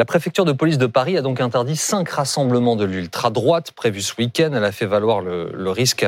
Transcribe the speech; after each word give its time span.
La 0.00 0.06
préfecture 0.06 0.46
de 0.46 0.52
police 0.52 0.78
de 0.78 0.86
Paris 0.86 1.18
a 1.18 1.20
donc 1.20 1.42
interdit 1.42 1.76
cinq 1.76 2.08
rassemblements 2.08 2.74
de 2.74 2.86
l'ultra-droite 2.86 3.72
prévus 3.72 4.00
ce 4.00 4.14
week-end. 4.16 4.50
Elle 4.54 4.64
a 4.64 4.72
fait 4.72 4.86
valoir 4.86 5.20
le, 5.20 5.70
risque 5.72 6.06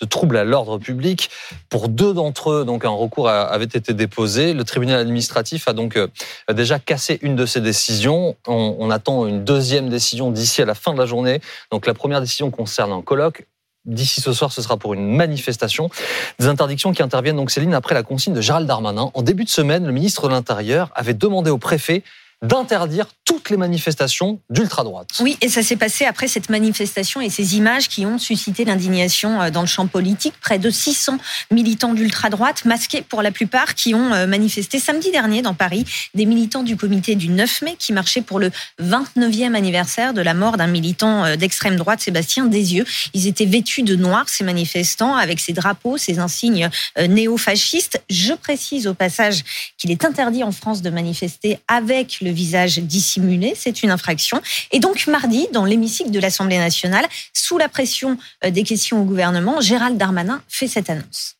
de 0.00 0.06
troubles 0.06 0.38
à 0.38 0.44
l'ordre 0.44 0.78
public. 0.78 1.28
Pour 1.68 1.90
deux 1.90 2.14
d'entre 2.14 2.52
eux, 2.52 2.64
donc 2.64 2.86
un 2.86 2.88
recours 2.88 3.28
avait 3.28 3.66
été 3.66 3.92
déposé. 3.92 4.54
Le 4.54 4.64
tribunal 4.64 4.98
administratif 4.98 5.68
a 5.68 5.74
donc 5.74 5.98
euh, 5.98 6.08
déjà 6.54 6.78
cassé 6.78 7.18
une 7.20 7.36
de 7.36 7.44
ces 7.44 7.60
décisions. 7.60 8.34
On, 8.46 8.76
on 8.78 8.90
attend 8.90 9.26
une 9.26 9.44
deuxième 9.44 9.90
décision 9.90 10.30
d'ici 10.30 10.62
à 10.62 10.64
la 10.64 10.74
fin 10.74 10.94
de 10.94 10.98
la 10.98 11.04
journée. 11.04 11.42
Donc 11.70 11.84
la 11.84 11.92
première 11.92 12.22
décision 12.22 12.50
concerne 12.50 12.92
un 12.92 13.02
colloque. 13.02 13.46
D'ici 13.84 14.22
ce 14.22 14.32
soir, 14.32 14.52
ce 14.52 14.62
sera 14.62 14.78
pour 14.78 14.94
une 14.94 15.14
manifestation. 15.14 15.90
Des 16.38 16.46
interdictions 16.46 16.94
qui 16.94 17.02
interviennent 17.02 17.36
donc, 17.36 17.50
Céline, 17.50 17.74
après 17.74 17.94
la 17.94 18.02
consigne 18.02 18.32
de 18.32 18.40
Gérald 18.40 18.66
Darmanin. 18.66 19.10
En 19.12 19.20
début 19.20 19.44
de 19.44 19.50
semaine, 19.50 19.84
le 19.84 19.92
ministre 19.92 20.28
de 20.28 20.32
l'Intérieur 20.32 20.90
avait 20.94 21.12
demandé 21.12 21.50
au 21.50 21.58
préfet 21.58 22.02
d'interdire 22.44 23.06
toutes 23.24 23.48
les 23.48 23.56
manifestations 23.56 24.38
d'ultra-droite. 24.50 25.08
Oui, 25.20 25.38
et 25.40 25.48
ça 25.48 25.62
s'est 25.62 25.76
passé 25.76 26.04
après 26.04 26.28
cette 26.28 26.50
manifestation 26.50 27.20
et 27.20 27.30
ces 27.30 27.56
images 27.56 27.88
qui 27.88 28.04
ont 28.04 28.18
suscité 28.18 28.64
l'indignation 28.64 29.40
euh, 29.40 29.50
dans 29.50 29.62
le 29.62 29.66
champ 29.66 29.86
politique. 29.86 30.34
Près 30.40 30.58
de 30.58 30.68
600 30.68 31.18
militants 31.50 31.94
d'ultra-droite, 31.94 32.66
masqués 32.66 33.02
pour 33.02 33.22
la 33.22 33.30
plupart, 33.30 33.74
qui 33.74 33.94
ont 33.94 34.12
euh, 34.12 34.26
manifesté 34.26 34.78
samedi 34.78 35.10
dernier 35.10 35.40
dans 35.40 35.54
Paris. 35.54 35.86
Des 36.14 36.26
militants 36.26 36.62
du 36.62 36.76
comité 36.76 37.14
du 37.14 37.28
9 37.28 37.62
mai 37.62 37.76
qui 37.78 37.92
marchaient 37.92 38.20
pour 38.22 38.38
le 38.38 38.50
29e 38.82 39.54
anniversaire 39.54 40.12
de 40.12 40.20
la 40.20 40.34
mort 40.34 40.58
d'un 40.58 40.66
militant 40.66 41.24
euh, 41.24 41.36
d'extrême 41.36 41.76
droite, 41.76 42.00
Sébastien 42.00 42.44
Desieux. 42.44 42.84
Ils 43.14 43.26
étaient 43.26 43.46
vêtus 43.46 43.82
de 43.82 43.96
noir, 43.96 44.28
ces 44.28 44.44
manifestants, 44.44 45.14
avec 45.14 45.40
ces 45.40 45.54
drapeaux, 45.54 45.96
ces 45.96 46.18
insignes 46.18 46.68
néo-fascistes. 46.98 48.02
Je 48.10 48.34
précise 48.34 48.86
au 48.86 48.94
passage 48.94 49.42
qu'il 49.78 49.90
est 49.90 50.04
interdit 50.04 50.42
en 50.42 50.52
France 50.52 50.82
de 50.82 50.90
manifester 50.90 51.58
avec 51.68 52.20
le 52.20 52.33
visage 52.34 52.78
dissimulé, 52.78 53.54
c'est 53.56 53.82
une 53.82 53.90
infraction. 53.90 54.40
Et 54.72 54.80
donc 54.80 55.06
mardi, 55.06 55.46
dans 55.52 55.64
l'hémicycle 55.64 56.10
de 56.10 56.20
l'Assemblée 56.20 56.58
nationale, 56.58 57.06
sous 57.32 57.58
la 57.58 57.68
pression 57.68 58.18
euh, 58.44 58.50
des 58.50 58.62
questions 58.62 59.00
au 59.00 59.04
gouvernement, 59.04 59.60
Gérald 59.60 59.96
Darmanin 59.96 60.42
fait 60.48 60.68
cette 60.68 60.90
annonce. 60.90 61.36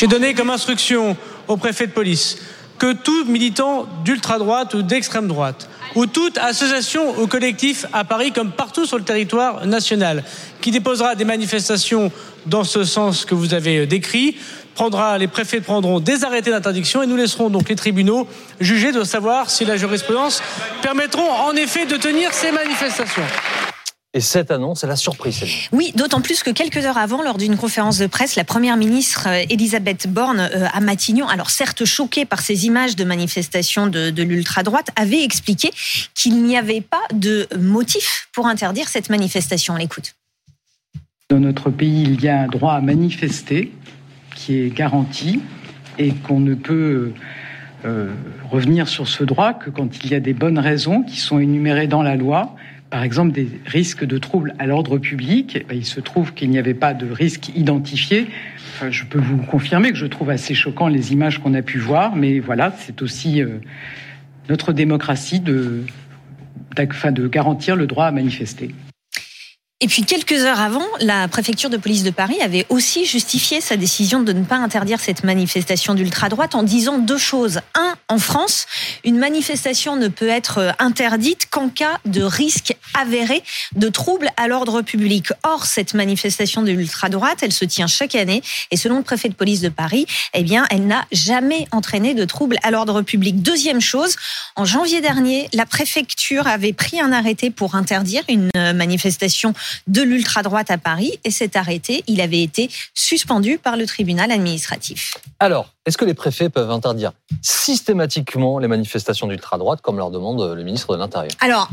J'ai 0.00 0.06
donné 0.06 0.32
comme 0.32 0.48
instruction 0.48 1.16
au 1.46 1.56
préfet 1.58 1.86
de 1.86 1.92
police 1.92 2.38
que 2.78 2.94
tout 2.94 3.26
militant 3.26 3.86
d'ultra-droite 4.04 4.72
ou 4.72 4.80
d'extrême 4.80 5.28
droite 5.28 5.68
ou 5.94 6.06
toute 6.06 6.38
association 6.38 7.20
ou 7.20 7.26
collectif 7.26 7.84
à 7.92 8.04
Paris 8.04 8.32
comme 8.32 8.52
partout 8.52 8.86
sur 8.86 8.96
le 8.96 9.04
territoire 9.04 9.66
national 9.66 10.24
qui 10.62 10.70
déposera 10.70 11.14
des 11.14 11.26
manifestations 11.26 12.10
dans 12.46 12.64
ce 12.64 12.84
sens 12.84 13.26
que 13.26 13.34
vous 13.34 13.52
avez 13.52 13.86
décrit 13.86 14.36
prendra, 14.80 15.18
les 15.18 15.28
préfets 15.28 15.60
prendront 15.60 16.00
des 16.00 16.24
arrêtés 16.24 16.50
d'interdiction 16.50 17.02
et 17.02 17.06
nous 17.06 17.16
laisserons 17.16 17.50
donc 17.50 17.68
les 17.68 17.76
tribunaux 17.76 18.26
juger 18.60 18.92
de 18.92 19.04
savoir 19.04 19.50
si 19.50 19.66
la 19.66 19.76
jurisprudence 19.76 20.42
permettront 20.80 21.30
en 21.30 21.52
effet 21.52 21.84
de 21.84 21.96
tenir 21.98 22.32
ces 22.32 22.50
manifestations. 22.50 23.22
Et 24.14 24.20
cette 24.20 24.50
annonce, 24.50 24.82
elle 24.82 24.90
a 24.90 24.96
surpris. 24.96 25.68
Oui, 25.72 25.92
d'autant 25.96 26.22
plus 26.22 26.42
que 26.42 26.48
quelques 26.48 26.78
heures 26.78 26.96
avant, 26.96 27.22
lors 27.22 27.36
d'une 27.36 27.58
conférence 27.58 27.98
de 27.98 28.06
presse, 28.06 28.36
la 28.36 28.44
première 28.44 28.78
ministre 28.78 29.28
euh, 29.28 29.44
Elisabeth 29.50 30.08
Borne 30.08 30.40
euh, 30.40 30.66
à 30.72 30.80
Matignon, 30.80 31.28
alors 31.28 31.50
certes 31.50 31.84
choquée 31.84 32.24
par 32.24 32.40
ces 32.40 32.64
images 32.64 32.96
de 32.96 33.04
manifestations 33.04 33.86
de, 33.86 34.08
de 34.08 34.22
l'ultra-droite, 34.22 34.88
avait 34.96 35.22
expliqué 35.22 35.70
qu'il 36.14 36.42
n'y 36.42 36.56
avait 36.56 36.80
pas 36.80 37.02
de 37.12 37.46
motif 37.58 38.28
pour 38.32 38.46
interdire 38.46 38.88
cette 38.88 39.10
manifestation. 39.10 39.74
On 39.74 39.76
l'écoute. 39.76 40.14
Dans 41.30 41.38
notre 41.38 41.70
pays, 41.70 42.02
il 42.02 42.20
y 42.20 42.28
a 42.28 42.40
un 42.40 42.48
droit 42.48 42.72
à 42.72 42.80
manifester 42.80 43.70
est 44.56 44.74
garanti 44.74 45.40
et 45.98 46.12
qu'on 46.12 46.40
ne 46.40 46.54
peut 46.54 47.12
euh, 47.84 48.10
revenir 48.50 48.88
sur 48.88 49.08
ce 49.08 49.24
droit 49.24 49.54
que 49.54 49.70
quand 49.70 50.04
il 50.04 50.10
y 50.10 50.14
a 50.14 50.20
des 50.20 50.34
bonnes 50.34 50.58
raisons 50.58 51.02
qui 51.02 51.18
sont 51.18 51.38
énumérées 51.38 51.86
dans 51.86 52.02
la 52.02 52.16
loi, 52.16 52.54
par 52.90 53.04
exemple 53.04 53.32
des 53.32 53.48
risques 53.64 54.04
de 54.04 54.18
troubles 54.18 54.54
à 54.58 54.66
l'ordre 54.66 54.98
public. 54.98 55.56
Eh 55.60 55.64
ben, 55.64 55.78
il 55.78 55.86
se 55.86 56.00
trouve 56.00 56.34
qu'il 56.34 56.50
n'y 56.50 56.58
avait 56.58 56.74
pas 56.74 56.92
de 56.92 57.10
risque 57.10 57.50
identifié. 57.56 58.26
je 58.90 59.04
peux 59.04 59.20
vous 59.20 59.38
confirmer 59.38 59.90
que 59.90 59.96
je 59.96 60.06
trouve 60.06 60.30
assez 60.30 60.54
choquant 60.54 60.88
les 60.88 61.12
images 61.12 61.38
qu'on 61.38 61.54
a 61.54 61.62
pu 61.62 61.78
voir, 61.78 62.16
mais 62.16 62.40
voilà, 62.40 62.74
c'est 62.76 63.00
aussi 63.00 63.42
euh, 63.42 63.60
notre 64.48 64.72
démocratie 64.72 65.40
de, 65.40 65.84
de 66.76 67.28
garantir 67.28 67.76
le 67.76 67.86
droit 67.86 68.06
à 68.06 68.10
manifester. 68.10 68.74
Et 69.82 69.86
puis 69.86 70.04
quelques 70.04 70.32
heures 70.32 70.60
avant, 70.60 70.84
la 71.00 71.26
préfecture 71.26 71.70
de 71.70 71.78
police 71.78 72.02
de 72.02 72.10
Paris 72.10 72.36
avait 72.42 72.66
aussi 72.68 73.06
justifié 73.06 73.62
sa 73.62 73.78
décision 73.78 74.20
de 74.20 74.34
ne 74.34 74.44
pas 74.44 74.56
interdire 74.56 75.00
cette 75.00 75.24
manifestation 75.24 75.94
d'ultra-droite 75.94 76.54
en 76.54 76.62
disant 76.62 76.98
deux 76.98 77.16
choses. 77.16 77.60
Un, 77.74 77.94
en 78.08 78.18
France, 78.18 78.66
une 79.04 79.16
manifestation 79.16 79.96
ne 79.96 80.08
peut 80.08 80.28
être 80.28 80.74
interdite 80.80 81.46
qu'en 81.48 81.70
cas 81.70 81.98
de 82.04 82.22
risque 82.22 82.76
avéré 82.92 83.42
de 83.74 83.88
troubles 83.88 84.30
à 84.36 84.48
l'ordre 84.48 84.82
public. 84.82 85.28
Or, 85.44 85.64
cette 85.64 85.94
manifestation 85.94 86.60
de 86.62 86.72
l'ultra-droite, 86.72 87.38
elle 87.40 87.52
se 87.52 87.64
tient 87.64 87.86
chaque 87.86 88.14
année 88.14 88.42
et 88.70 88.76
selon 88.76 88.98
le 88.98 89.02
préfet 89.02 89.30
de 89.30 89.34
police 89.34 89.62
de 89.62 89.70
Paris, 89.70 90.04
eh 90.34 90.42
bien, 90.42 90.66
elle 90.68 90.88
n'a 90.88 91.06
jamais 91.10 91.66
entraîné 91.72 92.12
de 92.12 92.26
troubles 92.26 92.58
à 92.64 92.70
l'ordre 92.70 93.00
public. 93.00 93.40
Deuxième 93.40 93.80
chose, 93.80 94.16
en 94.56 94.66
janvier 94.66 95.00
dernier, 95.00 95.48
la 95.54 95.64
préfecture 95.64 96.46
avait 96.46 96.74
pris 96.74 97.00
un 97.00 97.12
arrêté 97.12 97.48
pour 97.48 97.76
interdire 97.76 98.24
une 98.28 98.50
manifestation 98.74 99.54
de 99.86 100.02
l'ultra-droite 100.02 100.70
à 100.70 100.78
Paris 100.78 101.18
et 101.24 101.30
cet 101.30 101.56
arrêté, 101.56 102.04
il 102.06 102.20
avait 102.20 102.42
été 102.42 102.70
suspendu 102.94 103.58
par 103.58 103.76
le 103.76 103.86
tribunal 103.86 104.30
administratif. 104.30 105.14
Alors, 105.38 105.70
est-ce 105.86 105.96
que 105.96 106.04
les 106.04 106.14
préfets 106.14 106.50
peuvent 106.50 106.70
interdire 106.70 107.12
systématiquement 107.42 108.58
les 108.58 108.68
manifestations 108.68 109.26
d'ultra-droite 109.26 109.80
comme 109.82 109.96
leur 109.96 110.10
demande 110.10 110.54
le 110.54 110.62
ministre 110.62 110.94
de 110.94 110.98
l'Intérieur? 110.98 111.32
Alors, 111.40 111.68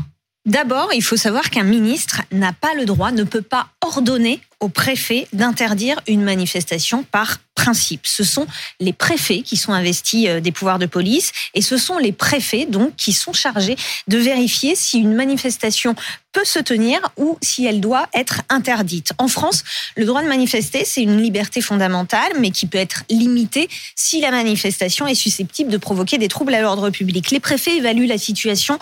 D'abord, 0.48 0.94
il 0.94 1.02
faut 1.02 1.18
savoir 1.18 1.50
qu'un 1.50 1.62
ministre 1.62 2.22
n'a 2.32 2.54
pas 2.54 2.72
le 2.72 2.86
droit, 2.86 3.12
ne 3.12 3.24
peut 3.24 3.42
pas 3.42 3.68
ordonner 3.82 4.40
au 4.60 4.70
préfet 4.70 5.28
d'interdire 5.34 6.00
une 6.06 6.22
manifestation 6.22 7.02
par 7.02 7.36
principe. 7.54 8.06
Ce 8.06 8.24
sont 8.24 8.46
les 8.80 8.94
préfets 8.94 9.42
qui 9.42 9.56
sont 9.56 9.72
investis 9.72 10.26
euh, 10.26 10.40
des 10.40 10.50
pouvoirs 10.52 10.78
de 10.78 10.86
police 10.86 11.32
et 11.54 11.60
ce 11.60 11.76
sont 11.76 11.98
les 11.98 12.12
préfets 12.12 12.66
donc 12.66 12.96
qui 12.96 13.12
sont 13.12 13.32
chargés 13.32 13.76
de 14.06 14.16
vérifier 14.16 14.74
si 14.74 14.98
une 14.98 15.14
manifestation 15.14 15.94
peut 16.32 16.44
se 16.44 16.60
tenir 16.60 17.00
ou 17.16 17.36
si 17.42 17.66
elle 17.66 17.80
doit 17.80 18.06
être 18.14 18.42
interdite. 18.48 19.12
En 19.18 19.28
France, 19.28 19.64
le 19.96 20.06
droit 20.06 20.22
de 20.22 20.28
manifester, 20.28 20.84
c'est 20.84 21.02
une 21.02 21.20
liberté 21.20 21.60
fondamentale 21.60 22.32
mais 22.38 22.52
qui 22.52 22.66
peut 22.66 22.78
être 22.78 23.04
limitée 23.10 23.68
si 23.96 24.20
la 24.20 24.30
manifestation 24.30 25.06
est 25.06 25.14
susceptible 25.14 25.70
de 25.70 25.78
provoquer 25.78 26.16
des 26.16 26.28
troubles 26.28 26.54
à 26.54 26.62
l'ordre 26.62 26.90
public. 26.90 27.30
Les 27.32 27.40
préfets 27.40 27.76
évaluent 27.76 28.06
la 28.06 28.18
situation 28.18 28.78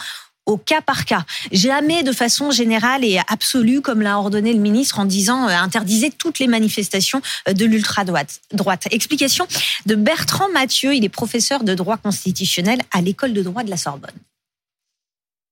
au 0.46 0.56
cas 0.56 0.80
par 0.80 1.04
cas. 1.04 1.24
Jamais 1.52 2.02
de 2.02 2.12
façon 2.12 2.50
générale 2.50 3.04
et 3.04 3.18
absolue, 3.28 3.82
comme 3.82 4.00
l'a 4.00 4.18
ordonné 4.18 4.52
le 4.52 4.60
ministre 4.60 4.98
en 5.00 5.04
disant 5.04 5.48
euh, 5.48 5.52
interdisez 5.52 6.10
toutes 6.10 6.38
les 6.38 6.46
manifestations 6.46 7.20
euh, 7.48 7.52
de 7.52 7.64
l'ultra-droite. 7.64 8.40
Droite. 8.52 8.86
Explication 8.90 9.46
de 9.86 9.96
Bertrand 9.96 10.48
Mathieu, 10.52 10.94
il 10.94 11.04
est 11.04 11.10
professeur 11.10 11.64
de 11.64 11.74
droit 11.74 11.96
constitutionnel 11.96 12.80
à 12.92 13.00
l'école 13.00 13.32
de 13.32 13.42
droit 13.42 13.64
de 13.64 13.70
la 13.70 13.76
Sorbonne. 13.76 14.10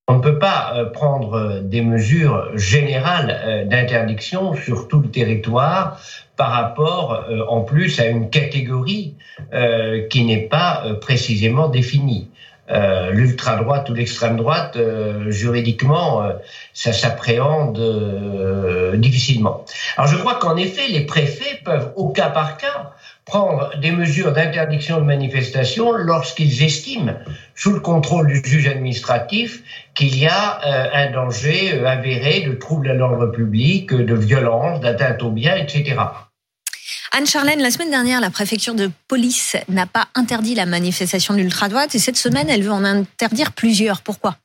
On 0.07 0.19
ne 0.19 0.21
peut 0.21 0.39
pas 0.39 0.75
euh, 0.75 0.85
prendre 0.85 1.61
des 1.61 1.81
mesures 1.81 2.57
générales 2.57 3.67
d'interdiction 3.69 4.55
sur 4.55 4.87
tout 4.87 5.01
le 5.01 5.11
territoire 5.11 6.01
par 6.37 6.51
rapport 6.51 7.27
en 7.49 7.61
plus 7.61 8.01
à 8.01 8.07
une 8.07 8.29
catégorie 8.29 9.15
qui 10.11 10.25
n'est 10.25 10.49
pas 10.49 10.83
précisément 11.01 11.69
définie. 11.69 12.29
Euh, 12.71 13.11
l'ultra-droite 13.11 13.91
ou 13.91 13.95
l'extrême 13.95 14.37
droite, 14.37 14.77
euh, 14.77 15.31
juridiquement, 15.31 16.23
euh, 16.23 16.33
ça 16.73 16.95
s'appréhende 16.95 17.79
difficilement. 18.97 19.67
Alors 19.99 20.11
je 20.11 20.17
crois 20.17 20.37
qu'en 20.37 20.57
effet, 20.57 20.89
les 20.89 21.03
préfets 21.03 21.61
peuvent, 21.63 21.93
au 21.97 22.09
cas 22.09 22.31
par 22.31 22.57
cas, 22.57 22.93
prendre 23.27 23.71
des 23.79 23.91
mesures 23.91 24.33
d'interdiction 24.33 24.99
de 24.99 25.05
manifestation 25.05 25.93
lorsqu'ils 25.93 26.63
estiment, 26.63 27.13
sous 27.55 27.73
le 27.73 27.81
contrôle 27.81 28.29
du 28.29 28.41
juge 28.43 28.67
administratif, 28.67 29.63
qu'il 29.95 30.17
y 30.17 30.27
a 30.27 30.61
un 30.95 31.11
danger 31.11 31.85
avéré 31.85 32.41
de 32.43 32.53
trouble 32.53 32.91
à 32.91 32.95
l'ordre 32.95 33.27
public, 33.27 33.93
de 33.93 34.15
violence, 34.15 34.81
d'atteinte 34.81 35.23
aux 35.23 35.31
biens, 35.31 35.57
etc. 35.57 35.97
Anne-Charlène, 37.17 37.63
la 37.63 37.71
semaine 37.71 37.91
dernière, 37.91 38.21
la 38.21 38.31
préfecture 38.31 38.75
de 38.75 38.91
police 39.07 39.55
n'a 39.69 39.87
pas 39.87 40.09
interdit 40.17 40.57
la 40.57 40.67
manifestation 40.67 41.33
de 41.33 41.39
l'ultra-droite 41.39 41.95
et 41.95 42.01
cette 42.01 42.17
semaine, 42.17 42.51
elle 42.51 42.65
veut 42.65 42.73
en 42.73 42.85
interdire 42.85 43.53
plusieurs. 43.53 44.03
Pourquoi? 44.03 44.37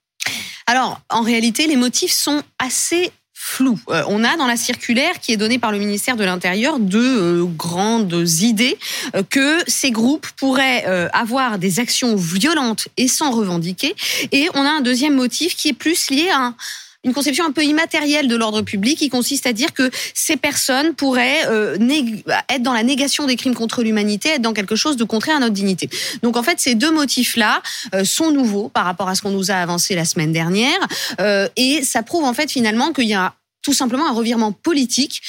Alors, 0.68 1.02
en 1.10 1.24
réalité, 1.24 1.66
les 1.66 1.78
motifs 1.78 2.12
sont 2.12 2.44
assez 2.60 3.12
flous. 3.34 3.80
Euh, 3.90 4.04
on 4.08 4.24
a 4.24 4.38
dans 4.38 4.46
la 4.46 4.56
circulaire 4.56 5.20
qui 5.20 5.32
est 5.32 5.38
donnée 5.38 5.58
par 5.58 5.72
le 5.72 5.80
ministère 5.80 6.16
de 6.16 6.24
l'Intérieur 6.24 6.78
deux 6.78 7.42
euh, 7.42 7.46
grandes 7.46 8.28
idées 8.42 8.78
euh, 9.16 9.24
que 9.28 9.58
ces 9.66 9.90
groupes 9.90 10.28
pourraient 10.38 10.86
avoir 11.12 11.58
des 11.58 11.80
actions 11.80 12.16
violentes 12.16 12.88
et 12.98 13.08
sans 13.08 13.32
revendiquer. 13.32 13.96
Et 14.32 14.48
on 14.54 14.64
a 14.64 14.70
un 14.70 14.82
deuxième 14.82 15.16
motif 15.16 15.56
qui 15.56 15.70
est 15.70 15.74
plus 15.74 16.12
lié 16.12 16.30
à 16.30 16.38
un 16.38 16.56
une 17.06 17.14
conception 17.14 17.46
un 17.46 17.52
peu 17.52 17.64
immatérielle 17.64 18.28
de 18.28 18.36
l'ordre 18.36 18.62
public 18.62 18.98
qui 18.98 19.10
consiste 19.10 19.46
à 19.48 19.54
dire 19.54 19.74
que 19.74 19.90
ces 20.14 20.36
personnes 20.36 20.94
pourraient 20.96 21.48
euh, 21.48 21.78
être 22.50 22.62
dans 22.62 22.74
la 22.74 22.84
négation 22.84 23.26
des 23.26 23.38
crimes 23.38 23.56
contre 23.56 23.84
l'humanité, 23.84 24.30
être 24.30 24.42
dans 24.42 24.54
quelque 24.54 24.76
chose 24.76 24.98
de 24.98 25.06
contraire 25.06 25.38
à 25.38 25.40
notre 25.40 25.54
dignité. 25.54 25.90
Donc 26.24 26.36
en 26.36 26.44
fait, 26.44 26.60
ces 26.60 26.76
deux 26.76 26.92
motifs-là 26.92 27.62
euh, 27.96 28.04
sont 28.04 28.32
nouveaux 28.32 28.68
par 28.68 28.84
rapport 28.84 29.08
à 29.08 29.16
ce 29.16 29.22
qu'on 29.22 29.32
nous 29.32 29.50
a 29.50 29.56
avancé 29.56 29.96
la 29.96 30.04
semaine 30.04 30.34
dernière, 30.34 30.80
euh, 31.22 31.48
et 31.56 31.84
ça 31.84 32.04
prouve 32.04 32.26
en 32.26 32.34
fait 32.34 32.52
finalement 32.52 32.92
qu'il 32.92 33.08
y 33.08 33.14
a 33.14 33.34
tout 33.62 33.74
simplement 33.74 34.08
un 34.08 34.14
revirement 34.14 34.54
politique 34.54 35.22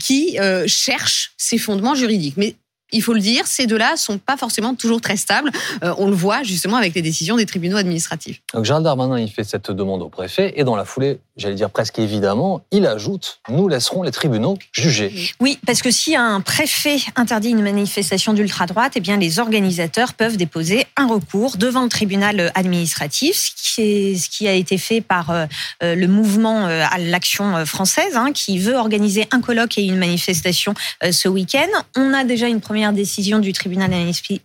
qui 0.00 0.36
cherche 0.66 1.32
ses 1.36 1.56
fondements 1.56 1.94
juridiques. 1.94 2.34
Mais 2.36 2.56
il 2.92 3.02
faut 3.02 3.14
le 3.14 3.20
dire, 3.20 3.46
ces 3.46 3.66
deux-là 3.66 3.96
sont 3.96 4.18
pas 4.18 4.36
forcément 4.36 4.74
toujours 4.74 5.00
très 5.00 5.16
stables. 5.16 5.50
Euh, 5.82 5.94
on 5.98 6.08
le 6.08 6.14
voit 6.14 6.42
justement 6.42 6.76
avec 6.76 6.94
les 6.94 7.02
décisions 7.02 7.36
des 7.36 7.46
tribunaux 7.46 7.76
administratifs. 7.76 8.40
Donc 8.54 8.64
Gérald 8.64 8.84
Darmanin, 8.84 9.18
il 9.18 9.30
fait 9.30 9.44
cette 9.44 9.70
demande 9.70 10.02
au 10.02 10.08
préfet 10.08 10.52
et 10.56 10.64
dans 10.64 10.76
la 10.76 10.84
foulée, 10.84 11.18
j'allais 11.36 11.56
dire 11.56 11.70
presque 11.70 11.98
évidemment, 11.98 12.62
il 12.70 12.86
ajoute 12.86 13.40
nous 13.48 13.68
laisserons 13.68 14.02
les 14.02 14.12
tribunaux 14.12 14.56
juger. 14.72 15.12
Oui, 15.40 15.58
parce 15.66 15.82
que 15.82 15.90
si 15.90 16.14
un 16.14 16.40
préfet 16.40 16.98
interdit 17.16 17.50
une 17.50 17.62
manifestation 17.62 18.32
d'ultra 18.32 18.66
droite, 18.66 18.92
eh 18.96 19.00
bien 19.00 19.16
les 19.16 19.38
organisateurs 19.38 20.14
peuvent 20.14 20.36
déposer 20.36 20.86
un 20.96 21.08
recours 21.08 21.56
devant 21.56 21.82
le 21.82 21.88
tribunal 21.88 22.52
administratif, 22.54 23.36
ce 23.36 23.74
qui, 23.74 23.82
est, 23.82 24.16
ce 24.16 24.30
qui 24.30 24.46
a 24.46 24.52
été 24.52 24.78
fait 24.78 25.00
par 25.00 25.30
euh, 25.30 25.46
euh, 25.82 25.94
le 25.94 26.06
mouvement 26.06 26.66
à 26.66 26.98
l'action 26.98 27.66
française, 27.66 28.16
hein, 28.16 28.32
qui 28.32 28.58
veut 28.58 28.76
organiser 28.76 29.26
un 29.32 29.40
colloque 29.40 29.78
et 29.78 29.82
une 29.82 29.96
manifestation 29.96 30.74
ce 31.10 31.28
week-end. 31.28 31.66
On 31.96 32.12
a 32.12 32.24
déjà 32.24 32.48
une 32.48 32.60
première 32.60 32.75
première 32.76 32.92
décision 32.92 33.38
du 33.38 33.54
tribunal 33.54 33.90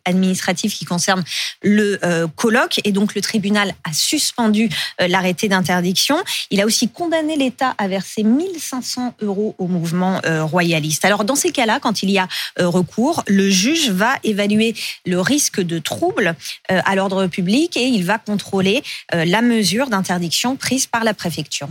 administratif 0.06 0.74
qui 0.74 0.86
concerne 0.86 1.22
le 1.64 2.00
euh, 2.06 2.28
colloque 2.34 2.80
et 2.86 2.94
donc 2.94 3.14
le 3.14 3.20
tribunal 3.20 3.74
a 3.84 3.92
suspendu 3.92 4.70
euh, 5.02 5.10
l'arrêté 5.10 5.50
d'interdiction. 5.50 6.16
Il 6.50 6.62
a 6.62 6.66
aussi 6.66 6.88
condamné 6.88 7.36
l'État 7.36 7.76
à 7.78 7.90
verser 7.90 8.24
1500 8.24 9.16
euros 9.22 9.54
au 9.58 9.68
mouvement 9.68 10.22
euh, 10.26 10.46
royaliste. 10.46 11.04
Alors 11.04 11.26
dans 11.26 11.36
ces 11.36 11.52
cas-là, 11.52 11.82
quand 11.82 12.04
il 12.04 12.10
y 12.10 12.20
a 12.20 12.30
recours, 12.58 13.22
le 13.28 13.50
juge 13.50 13.90
va 13.90 14.14
évaluer 14.24 14.76
le 15.06 15.20
risque 15.20 15.60
de 15.60 15.78
trouble 15.78 16.36
à 16.70 16.96
l'ordre 16.96 17.28
public 17.28 17.76
et 17.76 17.84
il 17.84 18.06
va 18.06 18.18
contrôler 18.18 18.82
la 19.12 19.42
mesure 19.42 19.88
d'interdiction 19.88 20.56
prise 20.56 20.88
par 20.88 21.04
la 21.04 21.14
préfecture. 21.14 21.68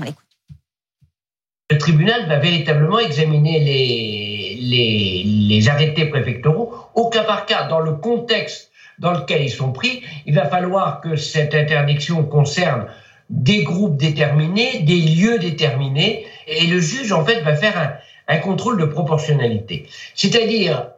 Le 1.70 1.78
tribunal 1.78 2.28
va 2.28 2.38
véritablement 2.38 2.98
examiner 2.98 3.60
les, 3.60 4.29
les, 4.60 5.68
arrêtés 5.68 6.06
préfectoraux 6.06 6.74
au 6.94 7.08
cas 7.08 7.24
par 7.24 7.46
cas, 7.46 7.64
dans 7.64 7.80
le 7.80 7.92
contexte 7.92 8.70
dans 8.98 9.12
lequel 9.12 9.42
ils 9.42 9.50
sont 9.50 9.72
pris. 9.72 10.02
Il 10.26 10.34
va 10.34 10.46
falloir 10.46 11.00
que 11.00 11.16
cette 11.16 11.54
interdiction 11.54 12.24
concerne 12.24 12.86
des 13.30 13.62
groupes 13.62 13.96
déterminés, 13.96 14.80
des 14.80 15.00
lieux 15.00 15.38
déterminés, 15.38 16.26
et 16.46 16.66
le 16.66 16.80
juge, 16.80 17.12
en 17.12 17.24
fait, 17.24 17.40
va 17.40 17.54
faire 17.54 17.98
un 18.28 18.36
contrôle 18.38 18.78
de 18.78 18.84
proportionnalité. 18.84 19.86
C'est-à-dire, 20.14 20.88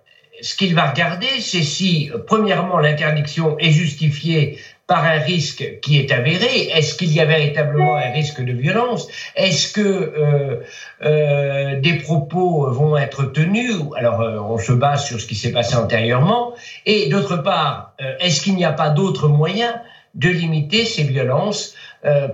ce 0.41 0.57
qu'il 0.57 0.75
va 0.75 0.91
regarder, 0.91 1.29
c'est 1.41 1.63
si, 1.63 2.11
premièrement, 2.27 2.79
l'interdiction 2.79 3.57
est 3.59 3.71
justifiée 3.71 4.59
par 4.87 5.05
un 5.05 5.19
risque 5.19 5.81
qui 5.81 5.99
est 5.99 6.13
avéré 6.13 6.69
Est-ce 6.75 6.95
qu'il 6.95 7.13
y 7.13 7.21
a 7.21 7.25
véritablement 7.25 7.97
un 7.97 8.11
risque 8.11 8.43
de 8.43 8.53
violence? 8.53 9.09
Est-ce 9.37 9.73
que 9.73 9.81
euh, 9.81 10.61
euh, 11.03 11.81
des 11.81 11.95
propos 11.95 12.71
vont 12.71 12.97
être 12.97 13.25
tenus? 13.25 13.77
Alors, 13.97 14.21
euh, 14.21 14.39
on 14.41 14.59
se 14.59 14.73
base 14.73 15.07
sur 15.07 15.21
ce 15.21 15.27
qui 15.27 15.35
s'est 15.35 15.53
passé 15.53 15.77
antérieurement. 15.77 16.55
Et 16.87 17.09
d'autre 17.09 17.37
part, 17.37 17.95
est-ce 18.21 18.41
qu'il 18.41 18.55
n'y 18.57 18.65
a 18.65 18.73
pas 18.73 18.91
d'autres 18.91 19.29
moyens 19.29 19.75
de 20.15 20.29
limiter 20.29 20.85
ces 20.85 21.05
violences 21.05 21.75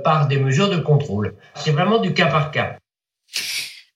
par 0.03 0.27
des 0.29 0.39
mesures 0.39 0.71
de 0.71 0.79
contrôle? 0.79 1.35
C'est 1.55 1.71
vraiment 1.71 1.99
du 1.99 2.15
cas 2.15 2.27
par 2.27 2.50
cas. 2.50 2.77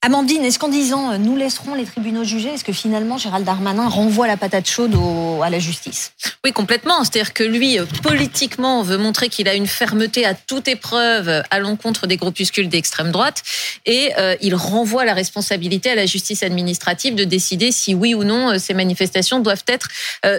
Amandine, 0.05 0.45
est-ce 0.45 0.59
qu'en 0.59 0.69
disant 0.69 1.17
nous 1.17 1.37
laisserons 1.37 1.77
les 1.77 1.85
tribunaux 1.85 2.25
juger, 2.25 2.49
est-ce 2.49 2.65
que 2.65 2.73
finalement 2.73 3.19
Gérald 3.19 3.47
Darmanin 3.47 3.89
renvoie 3.89 4.27
la 4.27 4.37
patate 4.37 4.69
chaude 4.69 4.97
à 5.45 5.49
la 5.49 5.61
justice? 5.61 6.13
Oui, 6.45 6.53
complètement. 6.53 7.05
C'est-à-dire 7.05 7.35
que 7.35 7.45
lui, 7.45 7.79
euh, 7.79 7.85
politiquement, 8.03 8.83
veut 8.83 8.99
montrer 8.99 9.29
qu'il 9.29 9.49
a 9.49 9.55
une 9.55 9.69
fermeté 9.69 10.27
à 10.27 10.35
toute 10.35 10.67
épreuve 10.67 11.45
à 11.49 11.59
l'encontre 11.61 12.09
des 12.09 12.17
groupuscules 12.17 12.69
d'extrême 12.69 13.13
droite 13.13 13.45
et 13.87 14.11
euh, 14.19 14.35
il 14.41 14.57
renvoie 14.57 15.05
la 15.05 15.15
responsabilité 15.15 15.91
à 15.91 15.95
la 15.95 16.05
justice 16.05 16.43
administrative 16.43 17.15
de 17.15 17.23
décider 17.23 17.71
si 17.71 17.95
oui 17.95 18.13
ou 18.15 18.25
non 18.25 18.51
euh, 18.51 18.59
ces 18.59 18.75
manifestations 18.75 19.39
doivent 19.39 19.63
être 19.69 19.89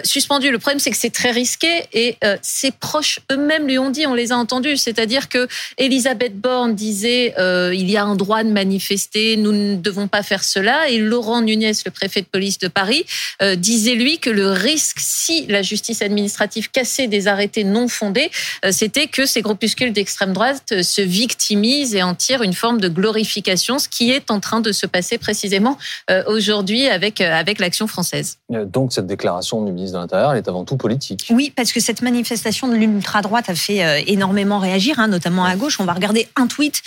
suspendues. 0.04 0.50
Le 0.50 0.58
problème, 0.58 0.78
c'est 0.78 0.90
que 0.90 0.96
c'est 0.98 1.12
très 1.12 1.30
risqué 1.30 1.84
et 1.92 2.16
ses 2.42 2.70
proches 2.70 3.20
eux-mêmes 3.30 3.66
lui 3.66 3.78
ont 3.78 3.90
dit, 3.90 4.06
on 4.06 4.14
les 4.14 4.32
a 4.32 4.36
entendus. 4.36 4.76
C'est-à-dire 4.76 5.28
que 5.28 5.48
Elisabeth 5.78 6.38
Borne 6.38 6.74
disait 6.74 7.34
il 7.38 7.90
y 7.90 7.96
a 7.96 8.04
un 8.04 8.16
droit 8.16 8.42
de 8.42 8.50
manifester, 8.50 9.36
nous 9.36 9.53
ne 9.54 9.76
devons 9.76 10.08
pas 10.08 10.22
faire 10.22 10.44
cela. 10.44 10.88
Et 10.88 10.98
Laurent 10.98 11.40
Nunez, 11.40 11.72
le 11.84 11.90
préfet 11.90 12.20
de 12.20 12.26
police 12.26 12.58
de 12.58 12.68
Paris, 12.68 13.04
euh, 13.42 13.56
disait 13.56 13.94
lui 13.94 14.18
que 14.18 14.30
le 14.30 14.50
risque, 14.50 14.98
si 15.00 15.46
la 15.46 15.62
justice 15.62 16.02
administrative 16.02 16.70
cassait 16.70 17.06
des 17.06 17.28
arrêtés 17.28 17.64
non 17.64 17.88
fondés, 17.88 18.30
euh, 18.64 18.72
c'était 18.72 19.06
que 19.06 19.26
ces 19.26 19.42
groupuscules 19.42 19.92
d'extrême 19.92 20.32
droite 20.32 20.72
euh, 20.72 20.82
se 20.82 21.00
victimisent 21.00 21.94
et 21.94 22.02
en 22.02 22.14
tirent 22.14 22.42
une 22.42 22.52
forme 22.52 22.80
de 22.80 22.88
glorification, 22.88 23.78
ce 23.78 23.88
qui 23.88 24.10
est 24.10 24.30
en 24.30 24.40
train 24.40 24.60
de 24.60 24.72
se 24.72 24.86
passer 24.86 25.18
précisément 25.18 25.78
aujourd'hui 26.26 26.88
avec 26.88 27.20
avec 27.20 27.58
l'action 27.58 27.86
française. 27.86 28.38
Donc 28.50 28.92
cette 28.92 29.06
déclaration 29.06 29.64
du 29.64 29.72
ministre 29.72 29.96
de 29.96 30.02
l'Intérieur, 30.02 30.32
elle 30.32 30.38
est 30.38 30.48
avant 30.48 30.64
tout 30.64 30.76
politique. 30.76 31.26
Oui, 31.30 31.52
parce 31.54 31.72
que 31.72 31.80
cette 31.80 32.02
manifestation 32.02 32.68
de 32.68 32.74
l'ultra 32.74 33.22
droite 33.22 33.48
a 33.48 33.54
fait 33.54 34.04
énormément 34.06 34.58
réagir, 34.58 34.98
hein, 34.98 35.08
notamment 35.08 35.44
à 35.44 35.56
gauche. 35.56 35.80
On 35.80 35.84
va 35.84 35.92
regarder 35.92 36.28
un 36.36 36.46
tweet, 36.46 36.82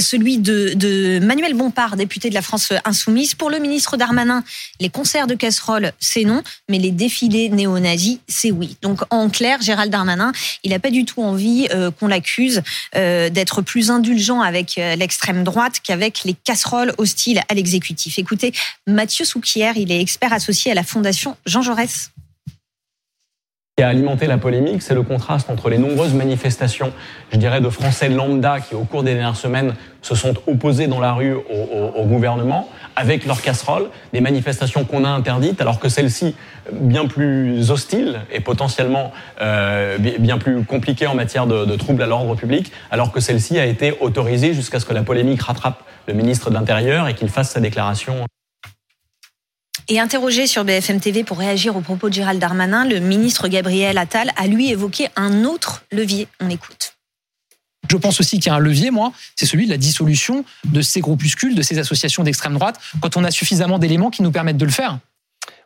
celui 0.00 0.38
de, 0.38 0.72
de 0.74 1.18
Manuel 1.20 1.54
Bompard 1.54 1.96
député 1.98 2.30
de 2.30 2.34
la 2.34 2.42
France 2.42 2.72
insoumise. 2.84 3.34
Pour 3.34 3.50
le 3.50 3.58
ministre 3.58 3.96
Darmanin, 3.96 4.42
les 4.80 4.88
concerts 4.88 5.26
de 5.26 5.34
casseroles, 5.34 5.92
c'est 6.00 6.24
non, 6.24 6.42
mais 6.68 6.78
les 6.78 6.90
défilés 6.90 7.50
néo-nazis, 7.50 8.18
c'est 8.26 8.50
oui. 8.50 8.76
Donc 8.80 9.00
en 9.10 9.28
clair, 9.28 9.60
Gérald 9.60 9.92
Darmanin, 9.92 10.32
il 10.64 10.70
n'a 10.70 10.78
pas 10.78 10.90
du 10.90 11.04
tout 11.04 11.22
envie 11.22 11.68
euh, 11.72 11.90
qu'on 11.90 12.08
l'accuse 12.08 12.62
euh, 12.96 13.28
d'être 13.28 13.62
plus 13.62 13.90
indulgent 13.90 14.40
avec 14.40 14.78
euh, 14.78 14.96
l'extrême 14.96 15.44
droite 15.44 15.80
qu'avec 15.82 16.24
les 16.24 16.34
casseroles 16.34 16.94
hostiles 16.98 17.42
à 17.48 17.54
l'exécutif. 17.54 18.18
Écoutez, 18.18 18.52
Mathieu 18.86 19.24
Souquier, 19.24 19.72
il 19.76 19.92
est 19.92 20.00
expert 20.00 20.32
associé 20.32 20.72
à 20.72 20.74
la 20.74 20.84
Fondation 20.84 21.36
Jean 21.44 21.62
Jaurès 21.62 22.10
qui 23.78 23.84
a 23.84 23.88
alimenté 23.90 24.26
la 24.26 24.38
polémique, 24.38 24.82
c'est 24.82 24.96
le 24.96 25.04
contraste 25.04 25.50
entre 25.50 25.70
les 25.70 25.78
nombreuses 25.78 26.12
manifestations, 26.12 26.92
je 27.30 27.38
dirais, 27.38 27.60
de 27.60 27.68
Français 27.68 28.08
lambda 28.08 28.58
qui, 28.58 28.74
au 28.74 28.82
cours 28.82 29.04
des 29.04 29.14
dernières 29.14 29.36
semaines, 29.36 29.74
se 30.02 30.16
sont 30.16 30.34
opposés 30.48 30.88
dans 30.88 30.98
la 30.98 31.12
rue 31.12 31.32
au, 31.32 32.04
gouvernement, 32.04 32.68
avec 32.96 33.24
leurs 33.24 33.40
casseroles, 33.40 33.88
des 34.12 34.20
manifestations 34.20 34.84
qu'on 34.84 35.04
a 35.04 35.08
interdites, 35.08 35.60
alors 35.60 35.78
que 35.78 35.88
celles-ci, 35.88 36.34
bien 36.72 37.06
plus 37.06 37.70
hostiles 37.70 38.18
et 38.32 38.40
potentiellement 38.40 39.12
euh, 39.40 39.96
bien 39.98 40.38
plus 40.38 40.64
compliquées 40.64 41.06
en 41.06 41.14
matière 41.14 41.46
de, 41.46 41.64
de 41.64 41.76
troubles 41.76 42.02
à 42.02 42.06
l'ordre 42.06 42.34
public, 42.34 42.72
alors 42.90 43.12
que 43.12 43.20
celle-ci 43.20 43.60
a 43.60 43.66
été 43.66 43.94
autorisée 44.00 44.54
jusqu'à 44.54 44.80
ce 44.80 44.86
que 44.86 44.92
la 44.92 45.04
polémique 45.04 45.42
rattrape 45.42 45.84
le 46.08 46.14
ministre 46.14 46.50
de 46.50 46.54
l'Intérieur 46.54 47.06
et 47.06 47.14
qu'il 47.14 47.28
fasse 47.28 47.50
sa 47.50 47.60
déclaration. 47.60 48.26
Et 49.90 49.98
interrogé 49.98 50.46
sur 50.46 50.66
BFM 50.66 51.00
TV 51.00 51.24
pour 51.24 51.38
réagir 51.38 51.74
aux 51.74 51.80
propos 51.80 52.10
de 52.10 52.14
Gérald 52.14 52.38
Darmanin, 52.38 52.84
le 52.84 53.00
ministre 53.00 53.48
Gabriel 53.48 53.96
Attal 53.96 54.30
a 54.36 54.46
lui 54.46 54.70
évoqué 54.70 55.08
un 55.16 55.44
autre 55.44 55.82
levier. 55.90 56.28
On 56.40 56.50
écoute. 56.50 56.92
Je 57.90 57.96
pense 57.96 58.20
aussi 58.20 58.38
qu'il 58.38 58.48
y 58.48 58.50
a 58.50 58.54
un 58.54 58.58
levier, 58.58 58.90
moi, 58.90 59.12
c'est 59.34 59.46
celui 59.46 59.64
de 59.64 59.70
la 59.70 59.78
dissolution 59.78 60.44
de 60.66 60.82
ces 60.82 61.00
groupuscules, 61.00 61.54
de 61.54 61.62
ces 61.62 61.78
associations 61.78 62.22
d'extrême 62.22 62.52
droite, 62.52 62.78
quand 63.00 63.16
on 63.16 63.24
a 63.24 63.30
suffisamment 63.30 63.78
d'éléments 63.78 64.10
qui 64.10 64.22
nous 64.22 64.30
permettent 64.30 64.58
de 64.58 64.66
le 64.66 64.70
faire. 64.70 64.98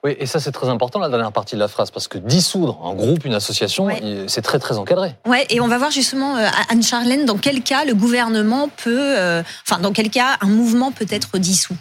Oui, 0.05 0.14
et 0.17 0.26
ça 0.26 0.38
c'est 0.38 0.52
très 0.52 0.69
important 0.69 1.00
la 1.00 1.09
dernière 1.09 1.33
partie 1.33 1.57
de 1.57 1.61
la 1.61 1.69
phrase 1.69 1.91
parce 1.91 2.07
que 2.07 2.19
dissoudre 2.19 2.81
un 2.85 2.95
groupe, 2.95 3.25
une 3.25 3.35
association, 3.35 3.88
c'est 4.29 4.43
très 4.43 4.61
très 4.61 4.79
encadré. 4.79 5.14
Ouais, 5.26 5.47
et 5.50 5.61
on 5.61 5.67
va 5.67 5.79
voir 5.79 5.91
justement 5.91 6.37
euh, 6.37 6.49
Anne 6.69 6.83
Charlène 6.83 7.25
dans 7.25 7.38
quel 7.38 7.62
cas 7.62 7.85
le 7.85 7.95
gouvernement 7.95 8.69
peut, 8.69 9.19
euh, 9.19 9.43
enfin 9.67 9.81
dans 9.81 9.93
quel 9.93 10.11
cas 10.11 10.38
un 10.41 10.49
mouvement 10.49 10.93
peut 10.93 11.07
être 11.11 11.38
dissous? 11.38 11.76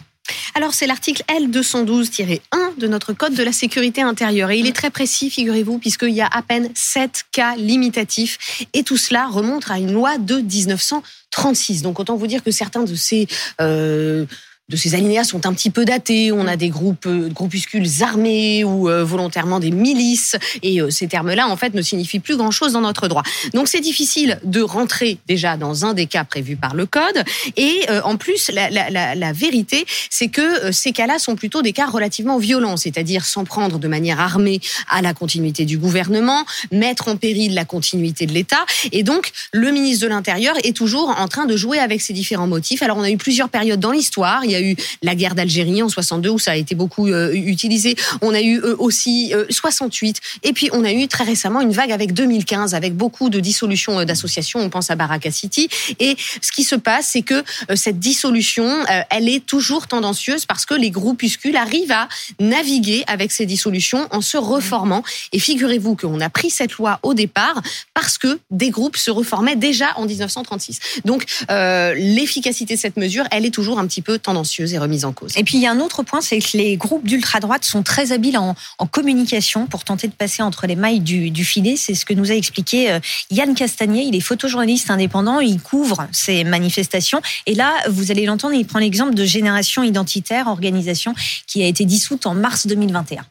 Alors, 0.54 0.74
c'est 0.74 0.86
l'article 0.86 1.22
L212-1 1.28 2.40
de 2.78 2.86
notre 2.86 3.12
Code 3.12 3.34
de 3.34 3.42
la 3.42 3.52
sécurité 3.52 4.02
intérieure. 4.02 4.50
Et 4.50 4.58
il 4.58 4.66
est 4.66 4.74
très 4.74 4.90
précis, 4.90 5.30
figurez-vous, 5.30 5.78
puisqu'il 5.78 6.10
y 6.10 6.20
a 6.20 6.28
à 6.30 6.42
peine 6.42 6.70
7 6.74 7.24
cas 7.32 7.56
limitatifs. 7.56 8.66
Et 8.72 8.82
tout 8.82 8.96
cela 8.96 9.26
remonte 9.26 9.70
à 9.70 9.78
une 9.78 9.92
loi 9.92 10.18
de 10.18 10.36
1936. 10.36 11.82
Donc, 11.82 12.00
autant 12.00 12.16
vous 12.16 12.26
dire 12.26 12.42
que 12.42 12.50
certains 12.50 12.84
de 12.84 12.94
ces... 12.94 13.26
Euh, 13.60 14.26
de 14.68 14.76
ces 14.76 14.94
alinéas 14.94 15.24
sont 15.24 15.44
un 15.46 15.52
petit 15.52 15.70
peu 15.70 15.84
datés. 15.84 16.32
On 16.32 16.46
a 16.46 16.56
des 16.56 16.68
groupes, 16.68 17.06
euh, 17.06 17.28
groupuscules 17.28 17.86
armés 18.00 18.64
ou 18.64 18.88
euh, 18.88 19.04
volontairement 19.04 19.60
des 19.60 19.70
milices. 19.70 20.36
Et 20.62 20.80
euh, 20.80 20.88
ces 20.88 21.08
termes-là, 21.08 21.48
en 21.48 21.56
fait, 21.56 21.74
ne 21.74 21.82
signifient 21.82 22.20
plus 22.20 22.36
grand-chose 22.36 22.72
dans 22.72 22.80
notre 22.80 23.08
droit. 23.08 23.22
Donc, 23.54 23.68
c'est 23.68 23.80
difficile 23.80 24.40
de 24.44 24.62
rentrer 24.62 25.18
déjà 25.26 25.56
dans 25.56 25.84
un 25.84 25.94
des 25.94 26.06
cas 26.06 26.24
prévus 26.24 26.56
par 26.56 26.74
le 26.74 26.86
Code. 26.86 27.24
Et 27.56 27.86
en 28.04 28.16
plus, 28.16 28.50
la, 28.52 28.70
la, 28.70 29.32
vérité, 29.32 29.84
c'est 30.10 30.28
que 30.28 30.72
ces 30.72 30.92
cas-là 30.92 31.18
sont 31.18 31.36
plutôt 31.36 31.62
des 31.62 31.72
cas 31.72 31.86
relativement 31.86 32.38
violents, 32.38 32.76
c'est-à-dire 32.76 33.24
s'en 33.24 33.44
prendre 33.44 33.78
de 33.78 33.88
manière 33.88 34.20
armée 34.20 34.60
à 34.88 35.02
la 35.02 35.14
continuité 35.14 35.64
du 35.64 35.78
gouvernement, 35.78 36.44
mettre 36.70 37.08
en 37.08 37.16
péril 37.16 37.54
la 37.54 37.64
continuité 37.64 38.26
de 38.26 38.32
l'État. 38.32 38.64
Et 38.92 39.02
donc, 39.02 39.30
le 39.52 39.70
ministre 39.70 40.04
de 40.04 40.10
l'Intérieur 40.10 40.54
est 40.64 40.76
toujours 40.76 41.08
en 41.10 41.28
train 41.28 41.46
de 41.46 41.56
jouer 41.56 41.78
avec 41.78 42.00
ces 42.00 42.12
différents 42.12 42.46
motifs. 42.46 42.82
Alors, 42.82 42.96
on 42.96 43.02
a 43.02 43.10
eu 43.10 43.16
plusieurs 43.16 43.48
périodes 43.48 43.80
dans 43.80 43.92
l'histoire. 43.92 44.44
Il 44.52 44.60
y 44.60 44.64
a 44.64 44.70
eu 44.70 44.76
la 45.02 45.14
guerre 45.14 45.34
d'Algérie 45.34 45.82
en 45.82 45.88
62 45.88 46.28
où 46.28 46.38
ça 46.38 46.52
a 46.52 46.56
été 46.56 46.74
beaucoup 46.74 47.08
euh, 47.08 47.32
utilisé. 47.32 47.96
On 48.20 48.34
a 48.34 48.42
eu 48.42 48.60
euh, 48.60 48.76
aussi 48.78 49.32
68 49.48 50.20
euh, 50.20 50.48
et 50.48 50.52
puis 50.52 50.68
on 50.72 50.84
a 50.84 50.92
eu 50.92 51.08
très 51.08 51.24
récemment 51.24 51.62
une 51.62 51.72
vague 51.72 51.90
avec 51.90 52.12
2015 52.12 52.74
avec 52.74 52.94
beaucoup 52.94 53.30
de 53.30 53.40
dissolutions 53.40 54.04
d'associations. 54.04 54.60
On 54.60 54.68
pense 54.68 54.90
à 54.90 54.96
Baraka 54.96 55.30
City 55.30 55.68
et 55.98 56.16
ce 56.40 56.52
qui 56.52 56.64
se 56.64 56.74
passe, 56.74 57.10
c'est 57.12 57.22
que 57.22 57.42
cette 57.74 57.98
dissolution, 57.98 58.84
elle 59.10 59.28
est 59.28 59.44
toujours 59.44 59.86
tendancieuse 59.86 60.44
parce 60.44 60.66
que 60.66 60.74
les 60.74 60.90
groupuscules 60.90 61.56
arrivent 61.56 61.92
à 61.92 62.08
naviguer 62.40 63.04
avec 63.06 63.32
ces 63.32 63.46
dissolutions 63.46 64.06
en 64.10 64.20
se 64.20 64.36
reformant. 64.36 65.02
Et 65.32 65.38
figurez-vous 65.38 65.96
qu'on 65.96 66.20
a 66.20 66.28
pris 66.28 66.50
cette 66.50 66.72
loi 66.72 66.98
au 67.02 67.14
départ 67.14 67.60
parce 67.94 68.18
que 68.18 68.38
des 68.50 68.70
groupes 68.70 68.96
se 68.96 69.10
reformaient 69.10 69.56
déjà 69.56 69.96
en 69.96 70.04
1936. 70.04 70.78
Donc 71.04 71.24
l'efficacité 71.48 72.74
de 72.74 72.80
cette 72.80 72.96
mesure, 72.96 73.24
elle 73.30 73.46
est 73.46 73.50
toujours 73.50 73.78
un 73.78 73.86
petit 73.86 74.02
peu 74.02 74.18
tendancieuse 74.18 74.41
et 74.72 74.78
remise 74.78 75.04
en 75.04 75.12
cause. 75.12 75.36
Et 75.36 75.44
puis 75.44 75.58
il 75.58 75.60
y 75.60 75.66
a 75.66 75.70
un 75.70 75.80
autre 75.80 76.02
point, 76.02 76.20
c'est 76.20 76.38
que 76.38 76.56
les 76.56 76.76
groupes 76.76 77.06
d'ultra-droite 77.06 77.64
sont 77.64 77.82
très 77.82 78.12
habiles 78.12 78.38
en, 78.38 78.54
communication 78.90 79.66
pour 79.66 79.84
tenter 79.84 80.08
de 80.08 80.12
passer 80.12 80.42
entre 80.42 80.66
les 80.66 80.76
mailles 80.76 81.00
du, 81.00 81.30
du 81.30 81.44
filet. 81.44 81.76
C'est 81.76 81.94
ce 81.94 82.04
que 82.04 82.12
nous 82.12 82.30
a 82.30 82.34
expliqué 82.34 82.90
euh, 82.90 83.00
Yann 83.30 83.54
Castagnier. 83.54 84.02
Il 84.02 84.14
est 84.14 84.20
photojournaliste 84.20 84.90
indépendant, 84.90 85.40
il 85.40 85.60
couvre 85.60 86.06
ces 86.12 86.44
manifestations. 86.44 87.22
Et 87.46 87.54
là, 87.54 87.72
vous 87.88 88.10
allez 88.10 88.26
l'entendre, 88.26 88.54
il 88.54 88.66
prend 88.66 88.80
l'exemple 88.80 89.14
de 89.14 89.24
Génération 89.24 89.82
Identitaire, 89.82 90.48
organisation 90.48 91.14
qui 91.46 91.62
a 91.62 91.66
été 91.66 91.84
dissoute 91.84 92.26
en 92.26 92.34
mars 92.34 92.66
2021. 92.66 93.24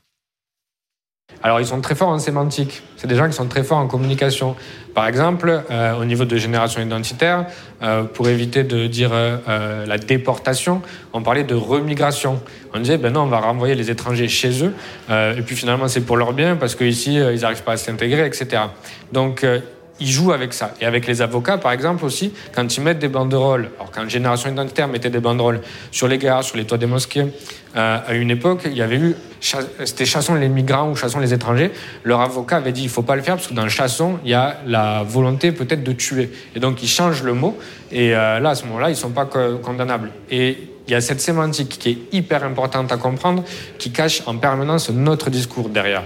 Alors 1.43 1.59
ils 1.59 1.65
sont 1.65 1.81
très 1.81 1.95
forts 1.95 2.09
en 2.09 2.19
sémantique. 2.19 2.83
C'est 2.97 3.07
des 3.07 3.15
gens 3.15 3.27
qui 3.27 3.33
sont 3.33 3.47
très 3.47 3.63
forts 3.63 3.79
en 3.79 3.87
communication. 3.87 4.55
Par 4.93 5.07
exemple, 5.07 5.63
euh, 5.71 5.95
au 5.95 6.05
niveau 6.05 6.25
de 6.25 6.37
génération 6.37 6.81
identitaire, 6.81 7.45
euh, 7.81 8.03
pour 8.03 8.27
éviter 8.27 8.63
de 8.63 8.87
dire 8.87 9.11
euh, 9.13 9.85
la 9.85 9.97
déportation, 9.97 10.81
on 11.13 11.23
parlait 11.23 11.43
de 11.43 11.55
remigration. 11.55 12.41
On 12.73 12.79
disait, 12.79 12.97
ben 12.97 13.13
non, 13.13 13.21
on 13.21 13.27
va 13.27 13.39
renvoyer 13.39 13.75
les 13.75 13.89
étrangers 13.89 14.27
chez 14.27 14.63
eux, 14.63 14.73
et 15.09 15.41
puis 15.41 15.55
finalement 15.55 15.87
c'est 15.87 16.01
pour 16.01 16.15
leur 16.15 16.31
bien, 16.33 16.55
parce 16.55 16.75
qu'ici, 16.75 17.15
ils 17.15 17.41
n'arrivent 17.41 17.63
pas 17.63 17.73
à 17.73 17.77
s'intégrer, 17.77 18.25
etc. 18.25 18.63
Donc, 19.11 19.45
ils 20.01 20.09
jouent 20.09 20.33
avec 20.33 20.53
ça. 20.53 20.73
Et 20.81 20.85
avec 20.85 21.07
les 21.07 21.21
avocats, 21.21 21.57
par 21.57 21.71
exemple, 21.71 22.03
aussi, 22.03 22.33
quand 22.53 22.75
ils 22.75 22.81
mettent 22.81 22.99
des 22.99 23.07
banderoles, 23.07 23.69
alors 23.77 23.91
quand 23.91 24.09
Génération 24.09 24.51
Identitaire 24.51 24.87
mettait 24.87 25.11
des 25.11 25.19
banderoles 25.19 25.61
sur 25.91 26.07
les 26.07 26.17
gares, 26.17 26.43
sur 26.43 26.57
les 26.57 26.65
toits 26.65 26.79
des 26.79 26.87
mosquées, 26.87 27.27
euh, 27.75 27.99
à 28.05 28.13
une 28.15 28.31
époque, 28.31 28.63
il 28.65 28.75
y 28.75 28.81
avait 28.81 28.97
eu, 28.97 29.15
c'était 29.39 30.05
chassons 30.05 30.35
les 30.35 30.49
migrants 30.49 30.89
ou 30.89 30.95
chassons 30.95 31.19
les 31.19 31.33
étrangers. 31.33 31.71
Leur 32.03 32.19
avocat 32.19 32.57
avait 32.57 32.71
dit, 32.71 32.83
il 32.83 32.89
faut 32.89 33.03
pas 33.03 33.15
le 33.15 33.21
faire 33.21 33.35
parce 33.35 33.47
que 33.47 33.53
dans 33.53 33.63
le 33.63 33.69
chasson, 33.69 34.19
il 34.25 34.31
y 34.31 34.33
a 34.33 34.57
la 34.65 35.03
volonté 35.03 35.51
peut-être 35.51 35.83
de 35.83 35.93
tuer. 35.93 36.31
Et 36.55 36.59
donc, 36.59 36.81
ils 36.83 36.89
changent 36.89 37.23
le 37.23 37.33
mot. 37.33 37.57
Et 37.91 38.15
euh, 38.15 38.39
là, 38.39 38.49
à 38.49 38.55
ce 38.55 38.65
moment-là, 38.65 38.89
ils 38.89 38.95
sont 38.95 39.11
pas 39.11 39.25
condamnables. 39.25 40.11
Et 40.31 40.57
il 40.87 40.91
y 40.91 40.95
a 40.95 41.01
cette 41.01 41.21
sémantique 41.21 41.77
qui 41.79 41.89
est 41.89 41.97
hyper 42.11 42.43
importante 42.43 42.91
à 42.91 42.97
comprendre, 42.97 43.43
qui 43.77 43.91
cache 43.91 44.23
en 44.25 44.35
permanence 44.37 44.89
notre 44.89 45.29
discours 45.29 45.69
derrière. 45.69 46.03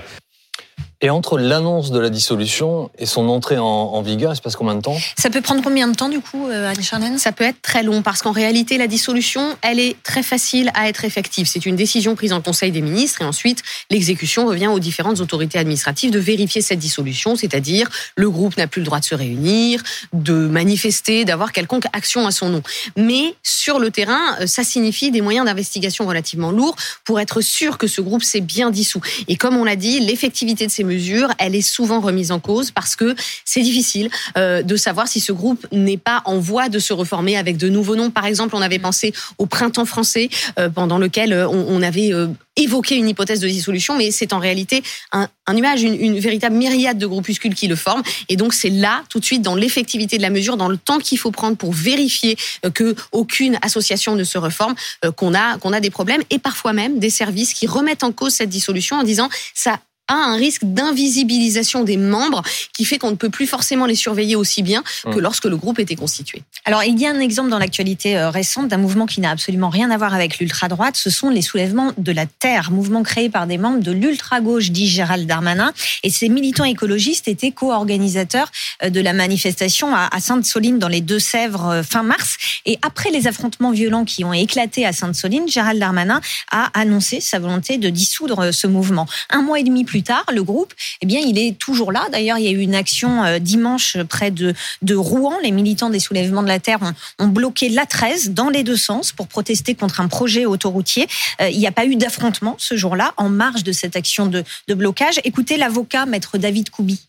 Et 1.05 1.11
entre 1.11 1.37
l'annonce 1.37 1.91
de 1.91 1.99
la 1.99 2.09
dissolution 2.09 2.89
et 2.97 3.05
son 3.05 3.29
entrée 3.29 3.59
en, 3.59 4.01
vigueur, 4.01 4.33
il 4.33 4.37
se 4.37 4.41
passe 4.41 4.55
combien 4.55 4.73
de 4.73 4.81
temps? 4.81 4.97
Ça 5.15 5.29
peut 5.29 5.41
prendre 5.41 5.61
combien 5.61 5.87
de 5.87 5.95
temps 5.95 6.09
du 6.09 6.19
coup, 6.19 6.47
euh, 6.47 6.67
Anne 6.67 6.81
Charlène 6.81 7.19
Ça 7.19 7.31
peut 7.31 7.43
être 7.43 7.61
très 7.61 7.83
long 7.83 8.01
parce 8.01 8.23
qu'en 8.23 8.31
réalité, 8.31 8.79
la 8.79 8.87
dissolution, 8.87 9.55
elle 9.61 9.79
est 9.79 10.01
très 10.01 10.23
facile 10.23 10.71
à 10.73 10.89
être 10.89 11.05
effective. 11.05 11.45
C'est 11.45 11.67
une 11.67 11.75
décision 11.75 12.15
prise 12.15 12.33
en 12.33 12.41
Conseil 12.41 12.71
des 12.71 12.81
ministres 12.81 13.21
et 13.21 13.23
ensuite 13.23 13.61
l'exécution 13.91 14.47
revient 14.47 14.65
aux 14.65 14.79
différentes 14.79 15.19
autorités 15.19 15.59
administratives 15.59 16.09
de 16.09 16.17
vérifier 16.17 16.61
cette 16.61 16.79
dissolution, 16.79 17.35
c'est-à-dire 17.35 17.87
le 18.15 18.31
groupe 18.31 18.57
n'a 18.57 18.65
plus 18.65 18.79
le 18.79 18.85
droit 18.85 18.99
de 18.99 19.05
se 19.05 19.13
réunir, 19.13 19.83
de 20.11 20.33
manifester, 20.33 21.23
d'avoir 21.23 21.51
quelconque 21.51 21.85
action 21.93 22.25
à 22.25 22.31
son 22.31 22.49
nom. 22.49 22.63
Mais 22.97 23.35
sur 23.43 23.77
le 23.77 23.91
terrain, 23.91 24.37
euh, 24.41 24.47
ça 24.47 24.63
signifie 24.63 25.11
des 25.11 25.21
moyens 25.21 25.45
d'investigation 25.45 26.07
relativement 26.07 26.49
lourds 26.49 26.75
pour 27.03 27.19
être 27.19 27.41
sûr 27.41 27.77
que 27.77 27.85
ce 27.85 28.01
groupe 28.01 28.23
s'est 28.23 28.41
bien 28.41 28.71
dissous. 28.71 29.01
Et 29.27 29.35
comme 29.35 29.55
on 29.55 29.65
l'a 29.65 29.75
dit, 29.75 29.99
l'effectivité 29.99 30.65
de 30.65 30.71
ces 30.71 30.83
mesure, 30.95 31.29
elle 31.37 31.55
est 31.55 31.61
souvent 31.61 31.99
remise 31.99 32.31
en 32.31 32.39
cause 32.39 32.71
parce 32.71 32.95
que 32.95 33.15
c'est 33.43 33.61
difficile 33.61 34.09
euh, 34.37 34.61
de 34.61 34.75
savoir 34.75 35.07
si 35.07 35.19
ce 35.19 35.31
groupe 35.31 35.67
n'est 35.71 35.97
pas 35.97 36.21
en 36.25 36.39
voie 36.39 36.69
de 36.69 36.79
se 36.79 36.93
reformer 36.93 37.37
avec 37.37 37.57
de 37.57 37.69
nouveaux 37.69 37.95
noms. 37.95 38.11
Par 38.11 38.25
exemple, 38.25 38.55
on 38.55 38.61
avait 38.61 38.79
pensé 38.79 39.13
au 39.37 39.45
printemps 39.45 39.85
français 39.85 40.29
euh, 40.57 40.69
pendant 40.69 40.97
lequel 40.97 41.33
euh, 41.33 41.47
on, 41.47 41.81
avait 41.81 42.11
évoqué 42.55 42.95
une 42.95 43.07
hypothèse 43.07 43.41
de 43.41 43.47
dissolution, 43.47 43.95
mais 43.95 44.09
c'est 44.09 44.33
en 44.33 44.39
réalité 44.39 44.81
un, 45.11 45.27
nuage, 45.53 45.83
une, 45.83 45.93
une, 45.93 46.19
véritable 46.19 46.55
myriade 46.55 46.97
de 46.97 47.05
groupuscules 47.05 47.53
qui 47.53 47.67
le 47.67 47.75
forment. 47.75 48.01
Et 48.27 48.37
donc 48.37 48.53
c'est 48.53 48.69
là, 48.69 49.03
tout 49.09 49.19
de 49.19 49.25
suite, 49.25 49.43
dans 49.43 49.55
l'effectivité 49.55 50.17
de 50.17 50.23
la 50.23 50.31
mesure, 50.31 50.57
dans 50.57 50.69
le 50.69 50.77
temps 50.77 50.97
qu'il 50.97 51.19
faut 51.19 51.31
prendre 51.31 51.57
pour 51.57 51.73
vérifier 51.73 52.37
que 52.73 52.95
aucune 53.11 53.59
association 53.61 54.15
ne 54.15 54.23
se 54.23 54.37
reforme, 54.37 54.73
qu'on 55.15 55.35
a 55.35 55.59
qu'on 55.59 55.73
a 55.73 55.79
des 55.79 55.91
problèmes 55.91 56.23
et 56.31 56.39
parfois 56.39 56.73
même 56.73 56.97
des 56.97 57.11
services 57.11 57.53
qui 57.53 57.67
remettent 57.67 58.03
en 58.03 58.11
cause 58.11 58.33
cette 58.33 58.49
dissolution 58.49 58.95
en 58.97 59.03
disant 59.03 59.29
ça 59.53 59.79
a 60.07 60.13
un 60.13 60.35
risque 60.35 60.63
d'invisibilisation 60.63 61.83
des 61.83 61.97
membres 61.97 62.43
qui 62.73 62.85
fait 62.85 62.97
qu'on 62.97 63.11
ne 63.11 63.15
peut 63.15 63.29
plus 63.29 63.47
forcément 63.47 63.85
les 63.85 63.95
surveiller 63.95 64.35
aussi 64.35 64.61
bien 64.61 64.83
que 65.03 65.09
mmh. 65.09 65.19
lorsque 65.19 65.45
le 65.45 65.57
groupe 65.57 65.79
était 65.79 65.95
constitué. 65.95 66.43
Alors, 66.65 66.83
il 66.83 66.99
y 66.99 67.05
a 67.05 67.11
un 67.11 67.19
exemple 67.19 67.49
dans 67.49 67.59
l'actualité 67.59 68.17
euh, 68.17 68.29
récente 68.29 68.67
d'un 68.67 68.77
mouvement 68.77 69.05
qui 69.05 69.21
n'a 69.21 69.31
absolument 69.31 69.69
rien 69.69 69.89
à 69.91 69.97
voir 69.97 70.13
avec 70.13 70.39
l'ultra-droite. 70.39 70.95
Ce 70.95 71.09
sont 71.09 71.29
les 71.29 71.41
soulèvements 71.41 71.93
de 71.97 72.11
la 72.11 72.25
Terre, 72.25 72.71
mouvement 72.71 73.03
créé 73.03 73.29
par 73.29 73.47
des 73.47 73.57
membres 73.57 73.81
de 73.81 73.91
l'ultra-gauche, 73.91 74.71
dit 74.71 74.87
Gérald 74.87 75.27
Darmanin. 75.27 75.73
Et 76.03 76.09
ces 76.09 76.29
militants 76.29 76.65
écologistes 76.65 77.27
étaient 77.27 77.51
co-organisateurs 77.51 78.51
euh, 78.83 78.89
de 78.89 78.99
la 78.99 79.13
manifestation 79.13 79.95
à 79.95 80.19
Sainte-Soline 80.19 80.79
dans 80.79 80.87
les 80.87 81.01
Deux-Sèvres 81.01 81.67
euh, 81.67 81.83
fin 81.83 82.03
mars. 82.03 82.37
Et 82.65 82.77
après 82.81 83.09
les 83.09 83.27
affrontements 83.27 83.71
violents 83.71 84.05
qui 84.05 84.23
ont 84.23 84.33
éclaté 84.33 84.85
à 84.85 84.93
Sainte-Soline, 84.93 85.47
Gérald 85.47 85.79
Darmanin 85.79 86.21
a 86.51 86.69
annoncé 86.79 87.21
sa 87.21 87.39
volonté 87.39 87.77
de 87.77 87.89
dissoudre 87.89 88.51
ce 88.53 88.67
mouvement. 88.67 89.07
Un 89.29 89.41
mois 89.41 89.59
et 89.59 89.63
demi 89.63 89.83
plus 89.83 89.94
plus 89.95 90.03
tard, 90.03 90.25
le 90.33 90.43
groupe, 90.43 90.73
eh 90.99 91.05
bien, 91.05 91.21
il 91.21 91.39
est 91.39 91.57
toujours 91.57 91.93
là. 91.93 92.05
D'ailleurs, 92.11 92.37
il 92.37 92.43
y 92.43 92.49
a 92.49 92.51
eu 92.51 92.59
une 92.59 92.75
action 92.75 93.23
euh, 93.23 93.39
dimanche 93.39 93.95
près 94.09 94.29
de, 94.29 94.53
Rouen. 94.93 95.37
Les 95.41 95.51
militants 95.51 95.89
des 95.89 96.01
soulèvements 96.01 96.43
de 96.43 96.49
la 96.49 96.59
Terre 96.59 96.79
ont, 97.17 97.27
bloqué 97.29 97.69
l'A13 97.69 98.33
dans 98.33 98.49
les 98.49 98.65
deux 98.65 98.75
sens 98.75 99.13
pour 99.13 99.29
protester 99.29 99.73
contre 99.73 100.01
un 100.01 100.09
projet 100.09 100.45
autoroutier. 100.45 101.07
Euh, 101.39 101.47
il 101.47 101.57
n'y 101.57 101.65
a 101.65 101.71
pas 101.71 101.85
eu 101.85 101.95
d'affrontement 101.95 102.57
ce 102.59 102.75
jour-là 102.75 103.13
en 103.15 103.29
marge 103.29 103.63
de 103.63 103.71
cette 103.71 103.95
action 103.95 104.25
de, 104.25 104.43
blocage. 104.67 105.21
Écoutez 105.23 105.55
l'avocat, 105.55 106.05
maître 106.05 106.37
David 106.37 106.71
Koubi. 106.71 107.07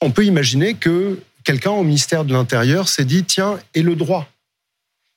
On 0.00 0.10
peut 0.10 0.24
imaginer 0.24 0.74
que 0.74 1.20
quelqu'un 1.44 1.70
au 1.70 1.84
ministère 1.84 2.24
de 2.24 2.32
l'Intérieur 2.32 2.88
s'est 2.88 3.04
dit, 3.04 3.22
tiens, 3.22 3.60
et 3.74 3.82
le 3.82 3.94
droit? 3.94 4.28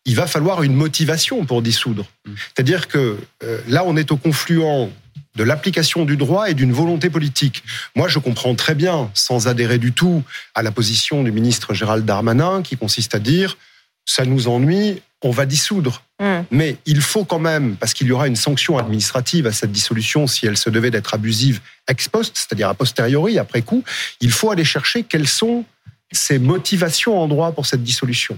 Il 0.06 0.16
va 0.16 0.28
falloir 0.28 0.62
une 0.62 0.76
motivation 0.76 1.46
pour 1.46 1.64
dissoudre. 1.64 2.06
C'est-à-dire 2.28 2.88
que 2.88 3.18
euh, 3.42 3.62
là, 3.68 3.84
on 3.88 3.98
est 3.98 4.12
au 4.12 4.18
confluent 4.18 4.92
de 5.36 5.44
l'application 5.44 6.06
du 6.06 6.18
droit 6.18 6.50
et 6.50 6.54
d'une 6.54 6.74
volonté 6.74 7.10
politique. 7.10 7.64
Moi, 7.96 8.08
je 8.08 8.20
comprends 8.20 8.56
très 8.56 8.76
bien, 8.76 9.10
sans 9.14 9.48
adhérer 9.48 9.78
du 9.78 9.92
tout 9.92 10.24
à 10.54 10.62
la 10.62 10.72
position 10.72 11.24
du 11.24 11.32
ministre 11.32 11.74
Gérald 11.74 12.06
Darmanin, 12.06 12.62
qui 12.62 12.78
consiste 12.78 13.16
à 13.16 13.20
dire 13.20 13.58
ça 14.06 14.26
nous 14.26 14.48
ennuie, 14.48 15.02
on 15.22 15.32
va 15.32 15.46
dissoudre. 15.46 16.04
Mmh. 16.20 16.26
Mais 16.52 16.78
il 16.86 17.02
faut 17.02 17.24
quand 17.24 17.40
même, 17.40 17.76
parce 17.78 17.94
qu'il 17.94 18.08
y 18.08 18.12
aura 18.12 18.28
une 18.28 18.36
sanction 18.36 18.78
administrative 18.78 19.48
à 19.48 19.52
cette 19.52 19.72
dissolution 19.72 20.28
si 20.28 20.46
elle 20.46 20.58
se 20.58 20.70
devait 20.70 20.92
d'être 20.92 21.14
abusive 21.14 21.62
ex 21.88 22.10
post, 22.10 22.36
c'est-à-dire 22.36 22.70
a 22.70 22.74
posteriori, 22.74 23.40
après 23.40 23.62
coup, 23.62 23.84
il 24.20 24.32
faut 24.32 24.52
aller 24.52 24.66
chercher 24.66 25.04
quelles 25.04 25.28
sont 25.28 25.66
ces 26.12 26.38
motivations 26.38 27.18
en 27.20 27.28
droit 27.28 27.54
pour 27.54 27.66
cette 27.66 27.84
dissolution. 27.84 28.38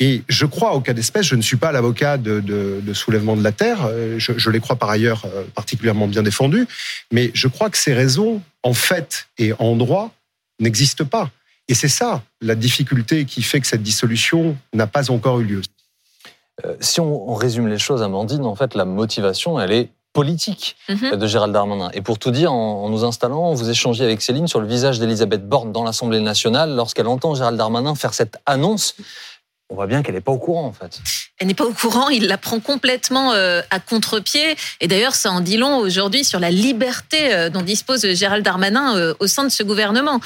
Et 0.00 0.22
je 0.28 0.46
crois 0.46 0.74
au 0.74 0.80
cas 0.80 0.92
d'espèce, 0.92 1.26
je 1.26 1.34
ne 1.34 1.42
suis 1.42 1.56
pas 1.56 1.72
l'avocat 1.72 2.18
de, 2.18 2.40
de, 2.40 2.80
de, 2.82 2.94
soulèvement 2.94 3.36
de 3.36 3.42
la 3.42 3.50
terre, 3.50 3.86
euh, 3.86 4.16
je, 4.18 4.32
je 4.36 4.50
les 4.50 4.60
crois 4.60 4.76
par 4.76 4.90
ailleurs 4.90 5.24
euh, 5.24 5.44
particulièrement 5.54 6.06
bien 6.06 6.22
défendus, 6.22 6.68
mais 7.10 7.32
je 7.34 7.48
crois 7.48 7.68
que 7.68 7.78
ces 7.78 7.94
raisons, 7.94 8.40
en 8.62 8.74
fait 8.74 9.26
et 9.38 9.52
en 9.58 9.74
droit, 9.74 10.12
n'existent 10.60 11.04
pas. 11.04 11.30
Et 11.66 11.74
c'est 11.74 11.88
ça 11.88 12.22
la 12.40 12.54
difficulté 12.54 13.24
qui 13.24 13.42
fait 13.42 13.60
que 13.60 13.66
cette 13.66 13.82
dissolution 13.82 14.56
n'a 14.72 14.86
pas 14.86 15.10
encore 15.10 15.40
eu 15.40 15.44
lieu. 15.44 15.62
Euh, 16.64 16.74
si 16.80 17.00
on, 17.00 17.34
résume 17.34 17.68
les 17.68 17.78
choses, 17.78 18.02
Amandine, 18.02 18.44
en 18.44 18.54
fait, 18.54 18.74
la 18.74 18.84
motivation, 18.84 19.60
elle 19.60 19.72
est 19.72 19.90
politique 20.12 20.76
mhm. 20.88 21.16
de 21.16 21.26
Gérald 21.26 21.52
Darmanin. 21.52 21.90
Et 21.92 22.00
pour 22.00 22.18
tout 22.18 22.30
dire, 22.30 22.52
en, 22.52 22.84
en 22.84 22.88
nous 22.88 23.04
installant, 23.04 23.52
vous 23.52 23.68
échangez 23.68 24.04
avec 24.04 24.22
Céline 24.22 24.48
sur 24.48 24.60
le 24.60 24.66
visage 24.66 24.98
d'Elisabeth 24.98 25.46
Borne 25.46 25.70
dans 25.70 25.84
l'Assemblée 25.84 26.20
nationale 26.20 26.74
lorsqu'elle 26.74 27.06
entend 27.06 27.34
Gérald 27.34 27.58
Darmanin 27.58 27.94
faire 27.94 28.14
cette 28.14 28.38
annonce 28.46 28.94
on 29.70 29.74
voit 29.74 29.86
bien 29.86 30.02
qu'elle 30.02 30.14
n'est 30.14 30.20
pas 30.20 30.32
au 30.32 30.38
courant 30.38 30.66
en 30.66 30.72
fait. 30.72 31.00
Elle 31.38 31.46
n'est 31.46 31.54
pas 31.54 31.64
au 31.64 31.72
courant, 31.72 32.08
il 32.08 32.26
la 32.26 32.38
prend 32.38 32.58
complètement 32.58 33.32
euh, 33.32 33.60
à 33.70 33.80
contre-pied. 33.80 34.56
Et 34.80 34.88
d'ailleurs, 34.88 35.14
ça 35.14 35.30
en 35.30 35.40
dit 35.40 35.56
long 35.56 35.76
aujourd'hui 35.76 36.24
sur 36.24 36.40
la 36.40 36.50
liberté 36.50 37.32
euh, 37.32 37.50
dont 37.50 37.62
dispose 37.62 38.06
Gérald 38.14 38.44
Darmanin 38.44 38.96
euh, 38.96 39.14
au 39.20 39.26
sein 39.26 39.44
de 39.44 39.50
ce 39.50 39.62
gouvernement 39.62 40.20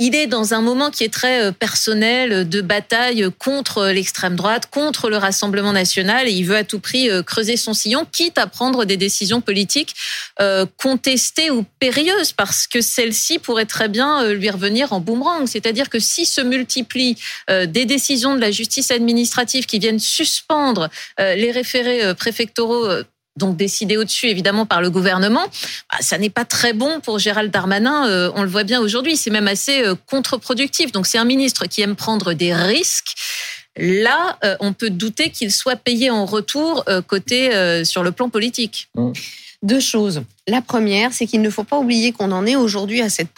il 0.00 0.14
est 0.14 0.26
dans 0.26 0.54
un 0.54 0.62
moment 0.62 0.90
qui 0.90 1.04
est 1.04 1.12
très 1.12 1.42
euh, 1.42 1.52
personnel 1.52 2.32
euh, 2.32 2.44
de 2.44 2.62
bataille 2.62 3.28
contre 3.38 3.86
l'extrême 3.88 4.34
droite, 4.34 4.68
contre 4.70 5.10
le 5.10 5.18
Rassemblement 5.18 5.72
national, 5.72 6.26
et 6.26 6.32
il 6.32 6.44
veut 6.44 6.56
à 6.56 6.64
tout 6.64 6.80
prix 6.80 7.10
euh, 7.10 7.22
creuser 7.22 7.58
son 7.58 7.74
sillon, 7.74 8.06
quitte 8.10 8.38
à 8.38 8.46
prendre 8.46 8.84
des 8.86 8.96
décisions 8.96 9.40
politiques 9.40 9.94
contestées 10.78 11.50
ou 11.50 11.66
périlleuses, 11.80 12.32
parce 12.32 12.66
que 12.66 12.80
celles-ci 12.80 13.38
pourraient 13.38 13.66
très 13.66 13.88
bien 13.88 14.32
lui 14.32 14.48
revenir 14.48 14.94
en 14.94 15.00
boomerang. 15.00 15.46
C'est-à-dire 15.46 15.90
que 15.90 15.98
si 15.98 16.24
se 16.24 16.40
multiplient 16.40 17.16
des 17.48 17.84
décisions 17.84 18.34
de 18.34 18.40
la 18.40 18.50
justice 18.50 18.90
administrative 18.90 19.66
qui 19.66 19.78
viennent 19.78 19.98
suspendre 19.98 20.88
les 21.18 21.50
référés 21.50 22.14
préfectoraux 22.14 22.88
donc 23.36 23.56
décidé 23.56 23.96
au-dessus 23.96 24.26
évidemment 24.26 24.66
par 24.66 24.80
le 24.80 24.90
gouvernement, 24.90 25.44
bah, 25.90 25.98
ça 26.00 26.18
n'est 26.18 26.30
pas 26.30 26.44
très 26.44 26.72
bon 26.72 27.00
pour 27.00 27.18
Gérald 27.18 27.50
Darmanin, 27.50 28.08
euh, 28.08 28.30
on 28.34 28.42
le 28.42 28.48
voit 28.48 28.64
bien 28.64 28.80
aujourd'hui, 28.80 29.16
c'est 29.16 29.30
même 29.30 29.48
assez 29.48 29.82
euh, 29.82 29.94
contre-productif. 30.06 30.92
Donc 30.92 31.06
c'est 31.06 31.18
un 31.18 31.24
ministre 31.24 31.66
qui 31.66 31.80
aime 31.82 31.96
prendre 31.96 32.32
des 32.32 32.54
risques. 32.54 33.14
Là, 33.76 34.38
euh, 34.44 34.56
on 34.60 34.72
peut 34.72 34.90
douter 34.90 35.30
qu'il 35.30 35.52
soit 35.52 35.76
payé 35.76 36.10
en 36.10 36.26
retour 36.26 36.84
côté 37.06 37.50
sur 37.84 38.02
le 38.02 38.12
plan 38.12 38.28
politique. 38.28 38.88
Mmh. 38.94 39.12
Deux 39.62 39.80
choses. 39.80 40.22
La 40.48 40.62
première, 40.62 41.12
c'est 41.12 41.26
qu'il 41.26 41.42
ne 41.42 41.50
faut 41.50 41.64
pas 41.64 41.78
oublier 41.78 42.12
qu'on 42.12 42.32
en 42.32 42.46
est 42.46 42.56
aujourd'hui 42.56 43.00
à 43.00 43.08
cette 43.10 43.28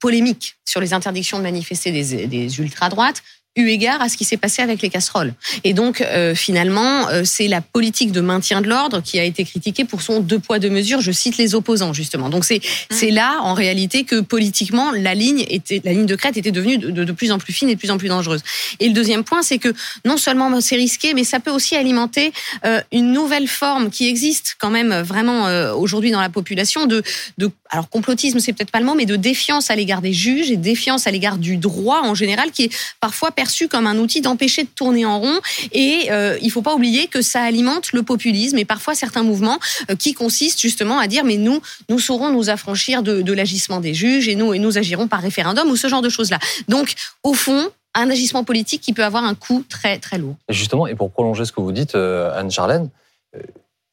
polémique 0.00 0.56
sur 0.64 0.80
les 0.80 0.92
interdictions 0.92 1.38
de 1.38 1.44
manifester 1.44 1.92
des, 1.92 2.26
des 2.26 2.60
ultra-droites 2.60 3.22
eu 3.56 3.68
égard 3.68 4.02
à 4.02 4.08
ce 4.08 4.16
qui 4.16 4.24
s'est 4.24 4.36
passé 4.36 4.62
avec 4.62 4.82
les 4.82 4.90
casseroles. 4.90 5.32
Et 5.62 5.74
donc, 5.74 6.00
euh, 6.00 6.34
finalement, 6.34 7.08
euh, 7.08 7.22
c'est 7.24 7.46
la 7.46 7.60
politique 7.60 8.10
de 8.10 8.20
maintien 8.20 8.60
de 8.60 8.68
l'ordre 8.68 9.00
qui 9.00 9.18
a 9.18 9.24
été 9.24 9.44
critiquée 9.44 9.84
pour 9.84 10.02
son 10.02 10.20
deux 10.20 10.40
poids 10.40 10.58
deux 10.58 10.70
mesures. 10.70 11.00
Je 11.00 11.12
cite 11.12 11.36
les 11.36 11.54
opposants 11.54 11.92
justement. 11.92 12.28
Donc 12.28 12.44
c'est 12.44 12.56
mmh. 12.58 12.60
c'est 12.90 13.10
là 13.10 13.38
en 13.42 13.54
réalité 13.54 14.04
que 14.04 14.20
politiquement 14.20 14.90
la 14.90 15.14
ligne 15.14 15.44
était 15.48 15.80
la 15.84 15.92
ligne 15.92 16.06
de 16.06 16.16
crête 16.16 16.36
était 16.36 16.50
devenue 16.50 16.78
de, 16.78 16.90
de, 16.90 17.12
plus 17.12 17.30
en 17.30 17.38
plus 17.38 17.52
fine 17.52 17.68
et 17.68 17.74
de 17.74 17.78
plus 17.78 17.90
en 17.90 17.98
plus 17.98 18.08
dangereuse. 18.08 18.42
Et 18.80 18.88
le 18.88 18.94
deuxième 18.94 19.22
point, 19.22 19.42
c'est 19.42 19.58
que 19.58 19.72
non 20.04 20.16
seulement 20.16 20.60
c'est 20.60 20.76
risqué, 20.76 21.14
mais 21.14 21.24
ça 21.24 21.38
peut 21.38 21.50
aussi 21.50 21.76
alimenter 21.76 22.32
euh, 22.64 22.80
une 22.92 23.12
nouvelle 23.12 23.46
forme 23.46 23.90
qui 23.90 24.08
existe 24.08 24.56
quand 24.58 24.70
même 24.70 24.92
vraiment 25.02 25.44
aujourd'hui 25.74 26.10
dans 26.10 26.20
la 26.20 26.28
population 26.28 26.86
de 26.86 27.02
de 27.38 27.50
alors 27.70 27.88
complotisme 27.88 28.38
c'est 28.40 28.52
peut-être 28.52 28.70
pas 28.70 28.80
le 28.80 28.86
mot, 28.86 28.94
mais 28.94 29.06
de 29.06 29.16
défiance 29.16 29.70
à 29.70 29.76
l'égard 29.76 30.00
des 30.00 30.12
juges 30.12 30.50
et 30.50 30.56
défiance 30.56 31.06
à 31.06 31.10
l'égard 31.10 31.38
du 31.38 31.56
droit 31.56 32.02
en 32.02 32.14
général 32.14 32.50
qui 32.50 32.64
est 32.64 32.70
parfois 33.00 33.30
comme 33.68 33.86
un 33.86 33.98
outil 33.98 34.20
d'empêcher 34.20 34.64
de 34.64 34.68
tourner 34.68 35.04
en 35.06 35.20
rond. 35.20 35.38
Et 35.72 36.08
euh, 36.10 36.38
il 36.42 36.50
faut 36.50 36.62
pas 36.62 36.74
oublier 36.74 37.06
que 37.06 37.22
ça 37.22 37.42
alimente 37.42 37.92
le 37.92 38.02
populisme 38.02 38.58
et 38.58 38.64
parfois 38.64 38.94
certains 38.94 39.22
mouvements 39.22 39.58
euh, 39.90 39.96
qui 39.96 40.14
consistent 40.14 40.60
justement 40.60 40.98
à 40.98 41.06
dire 41.06 41.24
mais 41.24 41.36
nous, 41.36 41.60
nous 41.88 41.98
saurons 41.98 42.30
nous 42.30 42.50
affranchir 42.50 43.02
de, 43.02 43.32
l'agissement 43.32 43.80
des 43.80 43.94
juges 43.94 44.28
et 44.28 44.36
nous, 44.36 44.54
et 44.54 44.58
nous 44.58 44.78
agirons 44.78 45.08
par 45.08 45.20
référendum 45.20 45.68
ou 45.68 45.76
ce 45.76 45.88
genre 45.88 46.02
de 46.02 46.08
choses-là. 46.08 46.38
Donc, 46.68 46.94
au 47.22 47.34
fond, 47.34 47.68
un 47.94 48.10
agissement 48.10 48.44
politique 48.44 48.80
qui 48.80 48.92
peut 48.92 49.04
avoir 49.04 49.24
un 49.24 49.34
coût 49.34 49.64
très 49.68 49.98
très 49.98 50.18
lourd. 50.18 50.36
justement, 50.48 50.86
et 50.86 50.94
pour 50.94 51.10
prolonger 51.10 51.44
ce 51.44 51.52
que 51.52 51.60
vous 51.60 51.72
dites, 51.72 51.94
euh, 51.94 52.36
Anne-Charlène, 52.38 52.90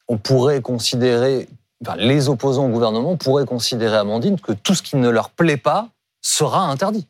on 0.08 0.18
pourrait 0.18 0.60
considérer, 0.60 1.48
enfin, 1.84 1.96
les 1.96 2.28
opposants 2.28 2.66
au 2.66 2.68
gouvernement 2.68 3.16
pourraient 3.16 3.46
considérer, 3.46 3.96
Amandine, 3.96 4.38
que 4.38 4.52
tout 4.52 4.74
ce 4.74 4.82
qui 4.82 4.96
ne 4.96 5.08
leur 5.08 5.30
plaît 5.30 5.56
pas 5.56 5.88
sera 6.22 6.60
interdit. 6.60 7.06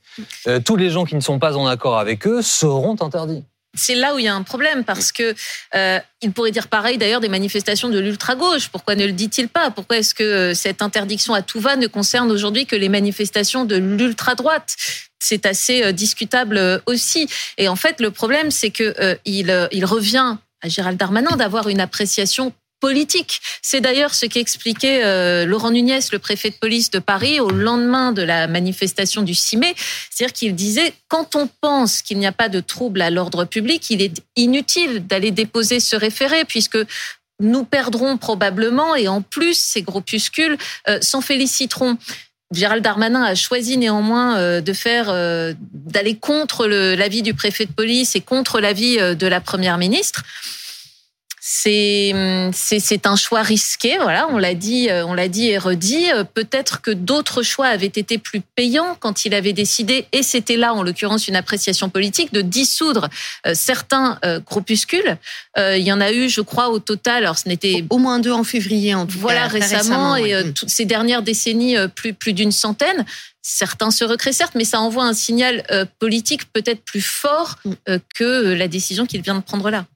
Euh, 0.47 0.59
tous 0.59 0.77
les 0.77 0.91
gens 0.91 1.05
qui 1.05 1.15
ne 1.15 1.21
sont 1.21 1.39
pas 1.39 1.57
en 1.57 1.67
accord 1.67 1.99
avec 1.99 2.27
eux 2.27 2.43
seront 2.43 2.97
interdits. 3.01 3.45
C'est 3.75 3.95
là 3.95 4.15
où 4.15 4.19
il 4.19 4.27
y 4.27 4.29
a 4.29 4.35
un 4.35 4.43
problème 4.43 4.85
parce 4.85 5.13
que 5.13 5.35
euh, 5.75 5.99
pourrait 6.35 6.51
dire 6.51 6.69
pareil 6.69 6.99
d'ailleurs 6.99 7.21
des 7.21 7.31
manifestations 7.31 7.89
de 7.89 7.99
l'ultra 7.99 8.35
gauche. 8.35 8.69
Pourquoi 8.69 8.97
ne 8.97 9.07
le 9.07 9.13
dit-il 9.13 9.49
pas? 9.49 9.71
Pourquoi 9.71 9.97
est-ce 9.99 10.15
que 10.15 10.23
euh, 10.23 10.55
cette 10.55 10.83
interdiction 10.83 11.33
à 11.33 11.41
tout 11.41 11.59
va 11.59 11.77
ne 11.77 11.87
concerne 11.87 12.31
aujourd'hui 12.31 12.67
que 12.67 12.77
les 12.77 12.91
manifestations 12.91 13.65
de 13.65 13.77
l'ultra 13.77 14.35
droite 14.35 14.77
C'est 15.19 15.47
assez 15.47 15.83
euh, 15.83 15.93
discutable 15.93 16.83
aussi. 16.85 17.29
Et 17.57 17.69
en 17.69 17.77
fait, 17.77 18.01
le 18.01 18.11
problème, 18.11 18.51
c'est 18.51 18.71
que 18.71 19.19
il, 19.25 19.69
il 19.73 19.85
revient 19.87 20.37
à 20.61 20.69
Gérald 20.69 20.99
Darmanin 20.99 21.37
d'avoir 21.37 21.69
une 21.69 21.81
appréciation 21.81 22.53
politique. 22.83 23.41
C'est 23.63 23.81
d'ailleurs 23.81 24.13
ce 24.13 24.27
qu'expliquait 24.27 25.05
euh, 25.05 25.47
Laurent 25.47 25.71
Nunez, 25.71 26.01
le 26.11 26.19
préfet 26.19 26.51
de 26.51 26.57
police 26.57 26.91
de 26.91 26.99
Paris, 26.99 27.39
au 27.39 27.49
lendemain 27.49 28.11
de 28.11 28.23
la 28.23 28.49
manifestation 28.49 29.23
du 29.23 29.35
6 29.35 29.57
mai. 29.57 29.75
C'est-à-dire 30.11 30.33
qu'il 30.35 30.55
disait, 30.57 30.93
quand 31.07 31.37
on 31.37 31.49
pense 31.61 32.03
qu'il 32.03 32.19
n'y 32.19 32.27
a 32.27 32.33
pas 32.33 32.49
de 32.49 32.59
trouble 32.59 33.01
à 33.01 33.11
l'ordre 33.11 33.45
public, 33.45 33.89
il 33.91 34.03
est 34.03 34.21
inutile 34.35 35.07
d'aller 35.07 35.31
déposer 35.31 35.79
ce 35.79 35.95
référé, 35.95 36.45
puisque 36.45 36.79
nous 37.39 37.65
perdrons 37.65 38.17
probablement, 38.17 38.97
et 38.97 39.07
en 39.07 39.23
plus, 39.23 39.57
ces 39.57 39.83
groupuscules 39.83 40.59
euh, 40.89 40.99
s'en 41.01 41.21
féliciteront. 41.21 41.97
Gérald 42.53 42.83
Darmanin 42.83 43.23
a 43.23 43.37
choisi 43.37 43.77
néanmoins 43.79 44.39
euh, 44.39 44.61
de 44.61 44.73
faire 44.73 45.07
d'aller 45.73 46.17
contre 46.17 46.67
l'avis 46.67 47.23
du 47.23 47.33
préfet 47.33 47.67
de 47.67 47.73
police 47.73 48.17
et 48.17 48.21
contre 48.21 48.59
l'avis 48.59 48.97
de 48.97 49.27
la 49.29 49.41
première 49.41 49.79
ministre 49.79 50.25
c'est 51.45 52.15
c'est 52.53 53.05
un 53.09 53.17
choix 53.17 53.43
risqué. 53.43 53.99
Voilà, 54.01 54.29
on 54.31 54.39
l'a 54.39 54.55
dit, 54.55 54.89
euh, 54.89 55.05
on 55.05 55.13
l'a 55.13 55.27
dit 55.27 55.49
et 55.49 55.59
redit. 55.59 56.09
Euh, 56.13 56.23
peut-être 56.23 56.81
que 56.81 56.93
d'autres 56.93 57.43
choix 57.43 57.67
avaient 57.67 57.87
été 57.87 58.17
plus 58.19 58.41
payants 58.55 58.97
quand 59.01 59.25
il 59.25 59.35
avait 59.35 59.53
décidé, 59.53 60.07
et 60.13 60.23
c'était 60.23 60.57
là 60.57 60.73
en 60.73 60.85
l'occurrence 60.85 61.27
une 61.27 61.35
appréciation 61.35 61.91
politique, 61.91 62.33
de 62.33 62.43
dissoudre 62.43 63.09
euh, 63.45 63.55
certains 63.57 64.21
groupuscules. 64.47 65.17
Il 65.57 65.83
y 65.83 65.93
en 65.93 66.01
a 66.01 66.13
eu, 66.13 66.29
je 66.29 66.41
crois, 66.41 66.69
au 66.69 66.79
total. 66.79 67.25
Alors, 67.25 67.39
ce 67.39 67.49
n'était 67.49 67.85
au 67.91 67.99
moins 67.99 68.21
deux 68.21 68.31
en 68.31 68.45
février, 68.45 68.95
en 68.95 69.05
tout 69.05 69.19
voilà, 69.19 69.49
récemment, 69.49 70.15
et 70.15 70.53
toutes 70.53 70.71
ces 70.71 70.85
dernières 70.85 71.23
décennies, 71.23 71.77
plus 71.97 72.15
plus 72.15 72.35
d'une 72.35 72.53
centaine. 72.53 73.05
Certains 73.43 73.91
se 73.91 74.05
recréent 74.05 74.33
certes, 74.33 74.55
mais 74.55 74.65
ça 74.65 74.81
envoie 74.81 75.05
un 75.05 75.15
signal 75.15 75.65
politique 75.99 76.53
peut-être 76.53 76.83
plus 76.85 77.01
fort 77.01 77.57
mm. 77.65 77.73
que 78.15 78.53
la 78.53 78.69
décision 78.69 79.07
qu'il 79.07 79.23
vient 79.23 79.35
de 79.35 79.41
prendre 79.41 79.69
là. 79.71 79.87